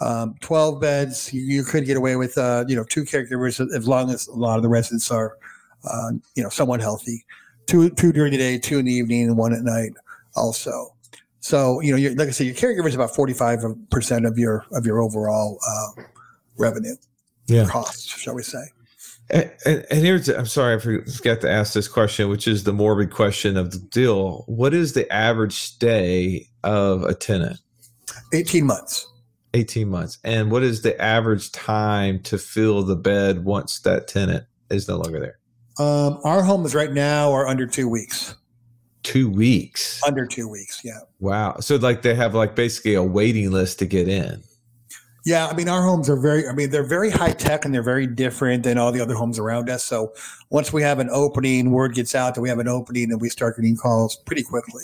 Um, 0.00 0.34
12 0.40 0.80
beds 0.80 1.32
you, 1.34 1.42
you 1.42 1.62
could 1.64 1.84
get 1.84 1.96
away 1.98 2.16
with 2.16 2.38
uh, 2.38 2.64
you 2.68 2.74
know 2.76 2.84
two 2.84 3.02
caregivers 3.02 3.60
as 3.76 3.86
long 3.86 4.10
as 4.10 4.28
a 4.28 4.32
lot 4.32 4.56
of 4.56 4.62
the 4.62 4.68
residents 4.68 5.10
are 5.10 5.36
uh, 5.84 6.12
you 6.36 6.42
know 6.42 6.48
somewhat 6.48 6.80
healthy. 6.80 7.26
Two 7.66 7.90
two 7.90 8.10
during 8.12 8.32
the 8.32 8.38
day 8.38 8.58
two 8.58 8.78
in 8.78 8.86
the 8.86 8.92
evening 8.94 9.24
and 9.24 9.36
one 9.36 9.52
at 9.52 9.62
night 9.62 9.92
also. 10.36 10.94
So 11.40 11.80
you 11.80 11.90
know 11.90 11.98
you're, 11.98 12.14
like 12.14 12.28
i 12.28 12.30
said 12.30 12.46
your 12.46 12.54
caregiver 12.54 12.86
is 12.88 12.94
about 12.94 13.10
45% 13.10 14.26
of 14.26 14.38
your 14.38 14.64
of 14.72 14.86
your 14.86 15.00
overall 15.00 15.58
uh, 15.68 16.02
revenue 16.56 16.94
Yeah. 17.46 17.66
costs 17.66 18.06
shall 18.06 18.34
we 18.34 18.42
say 18.42 18.64
And, 19.30 19.50
and, 19.64 19.86
and 19.90 20.04
here's, 20.04 20.28
I'm 20.28 20.46
sorry, 20.46 20.74
I 20.74 20.78
forgot 20.78 21.40
to 21.42 21.50
ask 21.50 21.72
this 21.72 21.88
question, 21.88 22.28
which 22.28 22.48
is 22.48 22.64
the 22.64 22.72
morbid 22.72 23.10
question 23.12 23.56
of 23.56 23.70
the 23.70 23.78
deal. 23.78 24.44
What 24.46 24.74
is 24.74 24.92
the 24.94 25.10
average 25.12 25.52
stay 25.54 26.48
of 26.64 27.02
a 27.04 27.14
tenant? 27.14 27.58
18 28.32 28.66
months 28.66 29.06
18 29.54 29.88
months. 29.88 30.18
And 30.22 30.50
what 30.52 30.62
is 30.62 30.82
the 30.82 31.00
average 31.00 31.50
time 31.50 32.20
to 32.22 32.38
fill 32.38 32.84
the 32.84 32.94
bed 32.94 33.44
once 33.44 33.80
that 33.80 34.06
tenant 34.06 34.44
is 34.70 34.86
no 34.88 34.96
longer 34.98 35.18
there? 35.20 35.38
um, 35.78 36.18
our 36.24 36.42
homes 36.42 36.74
right 36.74 36.92
now 36.92 37.32
are 37.32 37.46
under 37.48 37.66
two 37.66 37.88
weeks 37.88 38.34
Two 39.02 39.30
weeks. 39.30 40.00
under 40.06 40.26
two 40.26 40.46
weeks 40.48 40.82
yeah 40.84 40.98
Wow. 41.20 41.56
So, 41.60 41.76
like, 41.76 42.02
they 42.02 42.14
have 42.14 42.34
like 42.34 42.54
basically 42.54 42.94
a 42.94 43.02
waiting 43.02 43.50
list 43.50 43.78
to 43.80 43.86
get 43.86 44.08
in. 44.08 44.42
Yeah, 45.30 45.46
I 45.46 45.54
mean, 45.54 45.68
our 45.68 45.84
homes 45.84 46.10
are 46.10 46.16
very, 46.16 46.48
I 46.48 46.52
mean, 46.52 46.70
they're 46.70 46.82
very 46.82 47.08
high 47.08 47.30
tech 47.30 47.64
and 47.64 47.72
they're 47.72 47.84
very 47.84 48.08
different 48.08 48.64
than 48.64 48.78
all 48.78 48.90
the 48.90 49.00
other 49.00 49.14
homes 49.14 49.38
around 49.38 49.70
us. 49.70 49.84
So 49.84 50.12
once 50.48 50.72
we 50.72 50.82
have 50.82 50.98
an 50.98 51.08
opening, 51.08 51.70
word 51.70 51.94
gets 51.94 52.16
out 52.16 52.34
that 52.34 52.40
we 52.40 52.48
have 52.48 52.58
an 52.58 52.66
opening 52.66 53.12
and 53.12 53.20
we 53.20 53.28
start 53.28 53.54
getting 53.54 53.76
calls 53.76 54.16
pretty 54.16 54.42
quickly. 54.42 54.82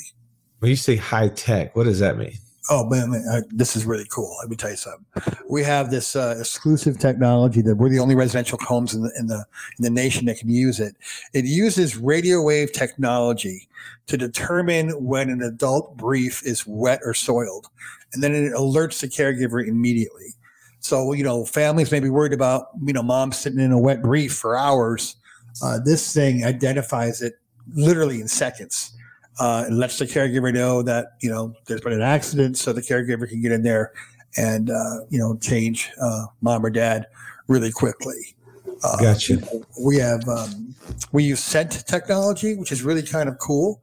When 0.61 0.70
you 0.70 0.76
say 0.76 0.94
high 0.94 1.30
tech, 1.30 1.74
what 1.74 1.82
does 1.82 1.98
that 1.98 2.16
mean? 2.16 2.38
Oh, 2.68 2.85
man, 2.85 3.11
man 3.11 3.24
uh, 3.31 3.42
this 3.50 3.76
is 3.76 3.85
really 3.85 4.07
cool. 4.11 4.37
Let 4.40 4.50
me 4.50 4.57
tell 4.57 4.70
you 4.70 4.76
something. 4.76 5.05
We 5.48 5.62
have 5.62 5.90
this 5.90 6.16
uh, 6.16 6.37
exclusive 6.38 6.98
technology 6.98 7.62
that 7.62 7.76
we're 7.76 7.88
the 7.88 8.00
only 8.00 8.14
residential 8.14 8.59
homes 8.61 8.94
in 8.94 9.02
the, 9.02 9.12
in 9.18 9.26
the 9.29 9.44
in 9.79 9.85
the 9.85 9.90
nation 9.90 10.26
that 10.26 10.38
can 10.38 10.50
use 10.50 10.81
it. 10.81 10.96
It 11.33 11.44
uses 11.44 11.96
radio 11.96 12.42
wave 12.42 12.72
technology 12.72 13.68
to 14.09 14.16
determine 14.16 14.90
when 15.05 15.31
an 15.31 15.42
adult 15.42 15.96
brief 15.96 16.44
is 16.44 16.66
wet 16.66 17.00
or 17.05 17.14
soiled, 17.14 17.68
and 18.12 18.22
then 18.22 18.35
it 18.35 18.52
alerts 18.52 19.00
the 19.00 19.09
caregiver 19.09 19.66
immediately. 19.66 20.35
So 20.81 21.12
you 21.12 21.22
know, 21.22 21.44
families 21.44 21.92
may 21.92 22.00
be 22.00 22.11
worried 22.11 22.33
about 22.33 22.68
you 22.85 22.92
know 22.92 23.02
mom 23.02 23.33
sitting 23.33 23.61
in 23.61 23.72
a 23.72 23.79
wet 23.79 24.02
brief 24.02 24.35
for 24.35 24.57
hours. 24.57 25.16
Uh, 25.62 25.79
this 25.79 26.12
thing 26.12 26.44
identifies 26.44 27.22
it 27.22 27.38
literally 27.74 28.20
in 28.20 28.29
seconds 28.29 28.95
uh, 29.38 29.64
and 29.66 29.79
lets 29.79 29.99
the 29.99 30.07
caregiver 30.07 30.53
know 30.53 30.83
that 30.83 31.12
you 31.20 31.31
know 31.31 31.55
there's 31.66 31.81
been 31.81 31.92
an 31.92 32.03
accident, 32.03 32.57
so 32.57 32.72
the 32.72 32.83
caregiver 32.83 33.29
can 33.29 33.40
get 33.40 33.53
in 33.53 33.62
there 33.62 33.92
and 34.37 34.70
uh, 34.70 35.01
you 35.11 35.18
know 35.18 35.37
change 35.38 35.90
uh, 36.01 36.27
mom 36.40 36.64
or 36.64 36.70
dad 36.70 37.07
really 37.49 37.70
quickly. 37.70 38.35
Uh, 38.83 38.96
Gotcha. 38.99 39.40
We 39.81 39.96
have 39.99 40.27
um, 40.29 40.75
we 41.12 41.25
use 41.25 41.42
scent 41.42 41.87
technology, 41.87 42.55
which 42.57 42.72
is 42.72 42.83
really 42.83 43.03
kind 43.03 43.29
of 43.29 43.38
cool. 43.38 43.83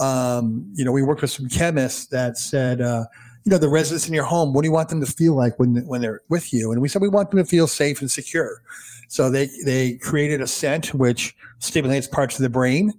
Um, 0.00 0.70
you 0.74 0.84
know, 0.84 0.92
we 0.92 1.02
worked 1.02 1.22
with 1.22 1.30
some 1.30 1.48
chemists 1.48 2.06
that 2.06 2.38
said, 2.38 2.80
uh, 2.80 3.04
you 3.44 3.50
know, 3.50 3.58
the 3.58 3.68
residents 3.68 4.06
in 4.06 4.14
your 4.14 4.24
home, 4.24 4.52
what 4.52 4.62
do 4.62 4.68
you 4.68 4.72
want 4.72 4.90
them 4.90 5.00
to 5.00 5.10
feel 5.10 5.34
like 5.34 5.58
when 5.58 5.86
when 5.86 6.00
they're 6.00 6.22
with 6.28 6.52
you? 6.52 6.72
And 6.72 6.80
we 6.80 6.88
said 6.88 7.02
we 7.02 7.08
want 7.08 7.30
them 7.30 7.38
to 7.38 7.44
feel 7.44 7.66
safe 7.66 8.00
and 8.00 8.10
secure. 8.10 8.62
So 9.08 9.30
they 9.30 9.48
they 9.64 9.94
created 9.94 10.40
a 10.40 10.46
scent 10.46 10.94
which 10.94 11.36
stimulates 11.58 12.06
parts 12.06 12.36
of 12.36 12.42
the 12.42 12.50
brain 12.50 12.92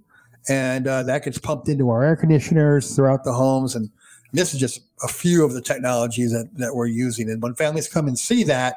and 0.48 0.86
uh, 0.86 1.02
that 1.04 1.24
gets 1.24 1.38
pumped 1.38 1.68
into 1.68 1.90
our 1.90 2.02
air 2.02 2.16
conditioners 2.16 2.94
throughout 2.94 3.24
the 3.24 3.32
homes. 3.32 3.74
And 3.74 3.90
this 4.32 4.54
is 4.54 4.60
just 4.60 4.80
a 5.02 5.08
few 5.08 5.44
of 5.44 5.52
the 5.52 5.60
technologies 5.60 6.32
that, 6.32 6.48
that 6.56 6.74
we're 6.74 6.86
using. 6.86 7.30
And 7.30 7.42
when 7.42 7.54
families 7.54 7.88
come 7.88 8.06
and 8.08 8.18
see 8.18 8.44
that, 8.44 8.76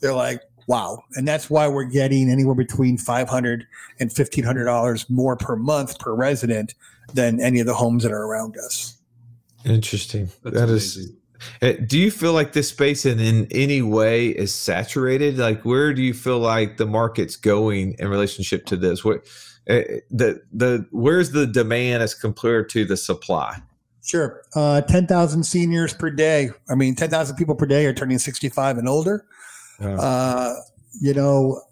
they're 0.00 0.14
like, 0.14 0.40
wow. 0.66 1.02
And 1.14 1.26
that's 1.28 1.50
why 1.50 1.68
we're 1.68 1.84
getting 1.84 2.30
anywhere 2.30 2.54
between 2.54 2.96
$500 2.96 3.62
and 4.00 4.10
$1,500 4.10 5.10
more 5.10 5.36
per 5.36 5.56
month 5.56 5.98
per 5.98 6.14
resident 6.14 6.74
than 7.12 7.40
any 7.40 7.60
of 7.60 7.66
the 7.66 7.74
homes 7.74 8.02
that 8.02 8.12
are 8.12 8.22
around 8.24 8.56
us. 8.56 8.96
Interesting. 9.64 10.30
That's 10.42 10.56
That 10.56 10.68
is. 10.70 10.96
amazing. 10.96 11.16
Uh, 11.60 11.72
Do 11.86 11.98
you 11.98 12.10
feel 12.10 12.32
like 12.32 12.52
this 12.52 12.68
space 12.70 13.04
in, 13.04 13.18
in 13.18 13.46
any 13.50 13.82
way 13.82 14.28
is 14.28 14.54
saturated? 14.54 15.36
Like, 15.36 15.62
where 15.64 15.92
do 15.92 16.02
you 16.02 16.14
feel 16.14 16.38
like 16.38 16.78
the 16.78 16.86
market's 16.86 17.36
going 17.36 17.94
in 17.98 18.08
relationship 18.08 18.64
to 18.66 18.76
this? 18.76 19.04
What 19.04 19.26
the 19.66 20.42
the 20.52 20.86
where's 20.90 21.30
the 21.30 21.46
demand 21.46 22.02
as 22.02 22.14
compared 22.14 22.68
to 22.70 22.84
the 22.84 22.96
supply? 22.96 23.58
Sure. 24.02 24.42
Uh, 24.54 24.82
10,000 24.82 25.44
seniors 25.44 25.94
per 25.94 26.10
day. 26.10 26.50
I 26.68 26.74
mean, 26.74 26.94
10,000 26.94 27.36
people 27.36 27.54
per 27.54 27.64
day 27.64 27.86
are 27.86 27.94
turning 27.94 28.18
65 28.18 28.76
and 28.76 28.86
older. 28.86 29.24
Uh, 29.80 29.86
Uh, 29.94 30.54
you 31.00 31.14
know, 31.14 31.62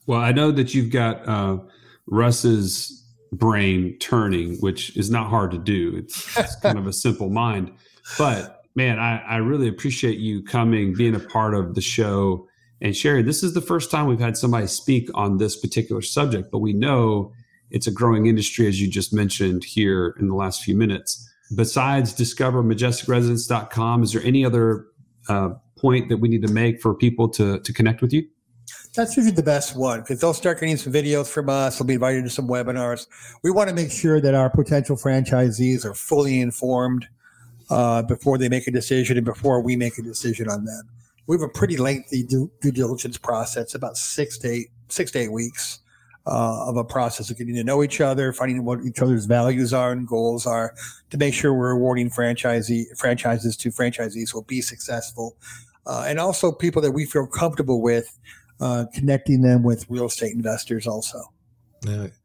Well, 0.06 0.20
I 0.20 0.32
know 0.32 0.50
that 0.52 0.74
you've 0.74 0.90
got 0.90 1.26
uh, 1.28 1.58
Russ's 2.06 3.04
brain 3.32 3.96
turning, 3.98 4.56
which 4.56 4.96
is 4.96 5.10
not 5.10 5.28
hard 5.28 5.50
to 5.50 5.58
do. 5.58 5.94
It's, 5.96 6.38
it's 6.38 6.56
kind 6.56 6.78
of 6.78 6.86
a 6.86 6.92
simple 6.92 7.28
mind. 7.28 7.72
But 8.16 8.62
man, 8.74 8.98
I, 8.98 9.18
I 9.18 9.36
really 9.36 9.68
appreciate 9.68 10.18
you 10.18 10.42
coming, 10.42 10.94
being 10.94 11.14
a 11.14 11.20
part 11.20 11.54
of 11.54 11.74
the 11.74 11.82
show, 11.82 12.47
and 12.80 12.96
Sherry, 12.96 13.22
This 13.22 13.42
is 13.42 13.54
the 13.54 13.60
first 13.60 13.90
time 13.90 14.06
we've 14.06 14.20
had 14.20 14.36
somebody 14.36 14.66
speak 14.68 15.10
on 15.14 15.38
this 15.38 15.56
particular 15.56 16.00
subject, 16.00 16.50
but 16.52 16.58
we 16.58 16.72
know 16.72 17.32
it's 17.70 17.86
a 17.86 17.90
growing 17.90 18.26
industry, 18.26 18.66
as 18.66 18.80
you 18.80 18.88
just 18.88 19.12
mentioned 19.12 19.64
here 19.64 20.14
in 20.20 20.28
the 20.28 20.34
last 20.34 20.62
few 20.62 20.76
minutes. 20.76 21.28
Besides 21.54 22.14
discovermajesticresidence.com, 22.14 24.02
is 24.02 24.12
there 24.12 24.22
any 24.22 24.44
other 24.44 24.86
uh, 25.28 25.50
point 25.76 26.08
that 26.08 26.18
we 26.18 26.28
need 26.28 26.42
to 26.42 26.52
make 26.52 26.80
for 26.80 26.94
people 26.94 27.28
to, 27.30 27.58
to 27.60 27.72
connect 27.72 28.00
with 28.00 28.12
you? 28.12 28.26
That's 28.94 29.16
usually 29.16 29.34
the 29.34 29.42
best 29.42 29.76
one 29.76 30.00
because 30.00 30.20
they'll 30.20 30.34
start 30.34 30.60
getting 30.60 30.76
some 30.76 30.92
videos 30.92 31.28
from 31.28 31.48
us. 31.48 31.78
They'll 31.78 31.86
be 31.86 31.94
invited 31.94 32.24
to 32.24 32.30
some 32.30 32.48
webinars. 32.48 33.06
We 33.42 33.50
want 33.50 33.68
to 33.68 33.74
make 33.74 33.90
sure 33.90 34.20
that 34.20 34.34
our 34.34 34.50
potential 34.50 34.96
franchisees 34.96 35.84
are 35.84 35.94
fully 35.94 36.40
informed 36.40 37.06
uh, 37.70 38.02
before 38.02 38.38
they 38.38 38.48
make 38.48 38.66
a 38.66 38.70
decision 38.70 39.16
and 39.16 39.26
before 39.26 39.60
we 39.60 39.76
make 39.76 39.98
a 39.98 40.02
decision 40.02 40.48
on 40.48 40.64
them. 40.64 40.88
We 41.28 41.34
have 41.34 41.42
a 41.42 41.48
pretty 41.48 41.76
lengthy 41.76 42.22
due, 42.22 42.50
due 42.62 42.72
diligence 42.72 43.18
process, 43.18 43.74
about 43.74 43.98
six 43.98 44.38
to 44.38 44.48
eight, 44.50 44.70
six 44.88 45.10
to 45.10 45.20
eight 45.20 45.30
weeks 45.30 45.80
uh, 46.26 46.66
of 46.66 46.78
a 46.78 46.84
process 46.84 47.30
of 47.30 47.36
getting 47.36 47.54
to 47.54 47.62
know 47.62 47.82
each 47.82 48.00
other, 48.00 48.32
finding 48.32 48.64
what 48.64 48.80
each 48.82 49.00
other's 49.00 49.26
values 49.26 49.74
are 49.74 49.92
and 49.92 50.08
goals 50.08 50.46
are, 50.46 50.74
to 51.10 51.18
make 51.18 51.34
sure 51.34 51.52
we're 51.52 51.70
awarding 51.70 52.08
franchisee 52.08 52.84
franchises 52.96 53.58
to 53.58 53.70
franchisees 53.70 54.32
will 54.32 54.42
be 54.42 54.62
successful, 54.62 55.36
uh, 55.86 56.04
and 56.06 56.18
also 56.18 56.50
people 56.50 56.80
that 56.80 56.92
we 56.92 57.04
feel 57.04 57.26
comfortable 57.26 57.82
with 57.82 58.18
uh, 58.60 58.86
connecting 58.94 59.42
them 59.42 59.62
with 59.62 59.84
real 59.90 60.06
estate 60.06 60.34
investors 60.34 60.86
also. 60.86 61.22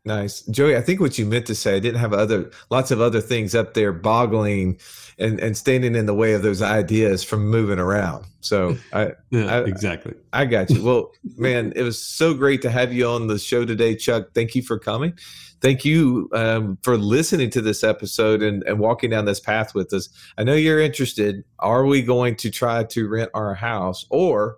Nice, 0.06 0.42
Joey. 0.44 0.76
I 0.76 0.82
think 0.82 1.00
what 1.00 1.18
you 1.18 1.26
meant 1.26 1.46
to 1.48 1.56
say, 1.56 1.76
I 1.76 1.80
didn't 1.80 2.00
have 2.00 2.14
other 2.14 2.52
lots 2.70 2.92
of 2.92 3.00
other 3.02 3.22
things 3.22 3.54
up 3.56 3.74
there 3.74 3.94
boggling 3.94 4.80
and 5.20 5.40
and 5.40 5.56
standing 5.56 5.96
in 5.96 6.06
the 6.08 6.14
way 6.14 6.34
of 6.34 6.42
those 6.42 6.62
ideas 6.62 7.24
from 7.24 7.48
moving 7.50 7.80
around. 7.80 8.26
So 8.42 8.78
I 8.94 9.12
Yeah, 9.30 9.46
I- 9.58 9.64
exactly. 9.64 10.16
I 10.34 10.46
got 10.46 10.70
you. 10.70 10.84
Well, 10.84 11.12
man, 11.38 11.72
it 11.76 11.84
was 11.84 12.02
so 12.02 12.34
great 12.34 12.62
to 12.64 12.72
have 12.72 12.94
you 12.94 13.08
on 13.08 13.28
the 13.28 13.38
show 13.38 13.64
today, 13.66 13.96
Chuck. 13.96 14.30
Thank 14.34 14.56
you 14.56 14.64
for 14.64 14.80
coming. 14.80 15.14
Thank 15.62 15.86
you 15.86 16.30
um, 16.34 16.78
for 16.82 16.98
listening 16.98 17.50
to 17.52 17.62
this 17.62 17.86
episode 17.86 18.42
and, 18.42 18.64
and 18.64 18.80
walking 18.80 19.12
down 19.12 19.24
this 19.24 19.40
path 19.40 19.74
with 19.74 19.94
us. 19.94 20.10
I 20.38 20.44
know 20.44 20.56
you're 20.56 20.82
interested. 20.82 21.46
Are 21.60 21.86
we 21.86 22.02
going 22.02 22.36
to 22.38 22.52
try 22.52 22.84
to 22.84 23.08
rent 23.08 23.30
our 23.34 23.54
house 23.54 24.06
or 24.10 24.58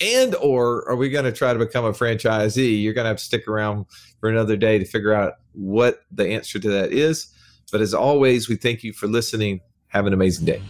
and 0.00 0.34
or 0.36 0.88
are 0.88 0.96
we 0.96 1.08
going 1.08 1.24
to 1.24 1.32
try 1.32 1.52
to 1.52 1.58
become 1.58 1.84
a 1.84 1.92
franchisee? 1.92 2.82
You're 2.82 2.94
going 2.94 3.04
to 3.04 3.08
have 3.08 3.18
to 3.18 3.24
stick 3.24 3.48
around 3.48 3.86
for 4.20 4.28
another 4.28 4.56
day 4.56 4.78
to 4.78 4.84
figure 4.84 5.12
out 5.12 5.34
what 5.52 6.00
the 6.10 6.28
answer 6.28 6.58
to 6.58 6.68
that 6.70 6.92
is. 6.92 7.28
But 7.72 7.80
as 7.80 7.94
always, 7.94 8.48
we 8.48 8.56
thank 8.56 8.82
you 8.82 8.92
for 8.92 9.06
listening. 9.06 9.60
Have 9.88 10.06
an 10.06 10.12
amazing 10.12 10.46
day. 10.46 10.62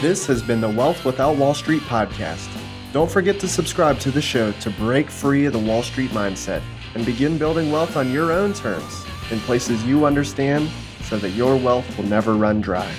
This 0.00 0.26
has 0.26 0.42
been 0.42 0.60
the 0.60 0.68
Wealth 0.68 1.04
Without 1.04 1.36
Wall 1.36 1.54
Street 1.54 1.82
podcast. 1.82 2.48
Don't 2.92 3.10
forget 3.10 3.40
to 3.40 3.48
subscribe 3.48 3.98
to 4.00 4.10
the 4.10 4.22
show 4.22 4.52
to 4.52 4.70
break 4.70 5.10
free 5.10 5.46
of 5.46 5.52
the 5.52 5.58
Wall 5.58 5.82
Street 5.82 6.10
mindset 6.10 6.62
and 6.94 7.04
begin 7.04 7.38
building 7.38 7.72
wealth 7.72 7.96
on 7.96 8.12
your 8.12 8.30
own 8.30 8.52
terms 8.52 9.04
in 9.30 9.40
places 9.40 9.84
you 9.84 10.04
understand 10.04 10.70
so 11.02 11.18
that 11.18 11.30
your 11.30 11.56
wealth 11.56 11.96
will 11.96 12.06
never 12.06 12.34
run 12.34 12.60
dry. 12.60 12.90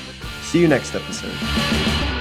See 0.42 0.60
you 0.60 0.68
next 0.68 0.96
episode. 0.96 2.17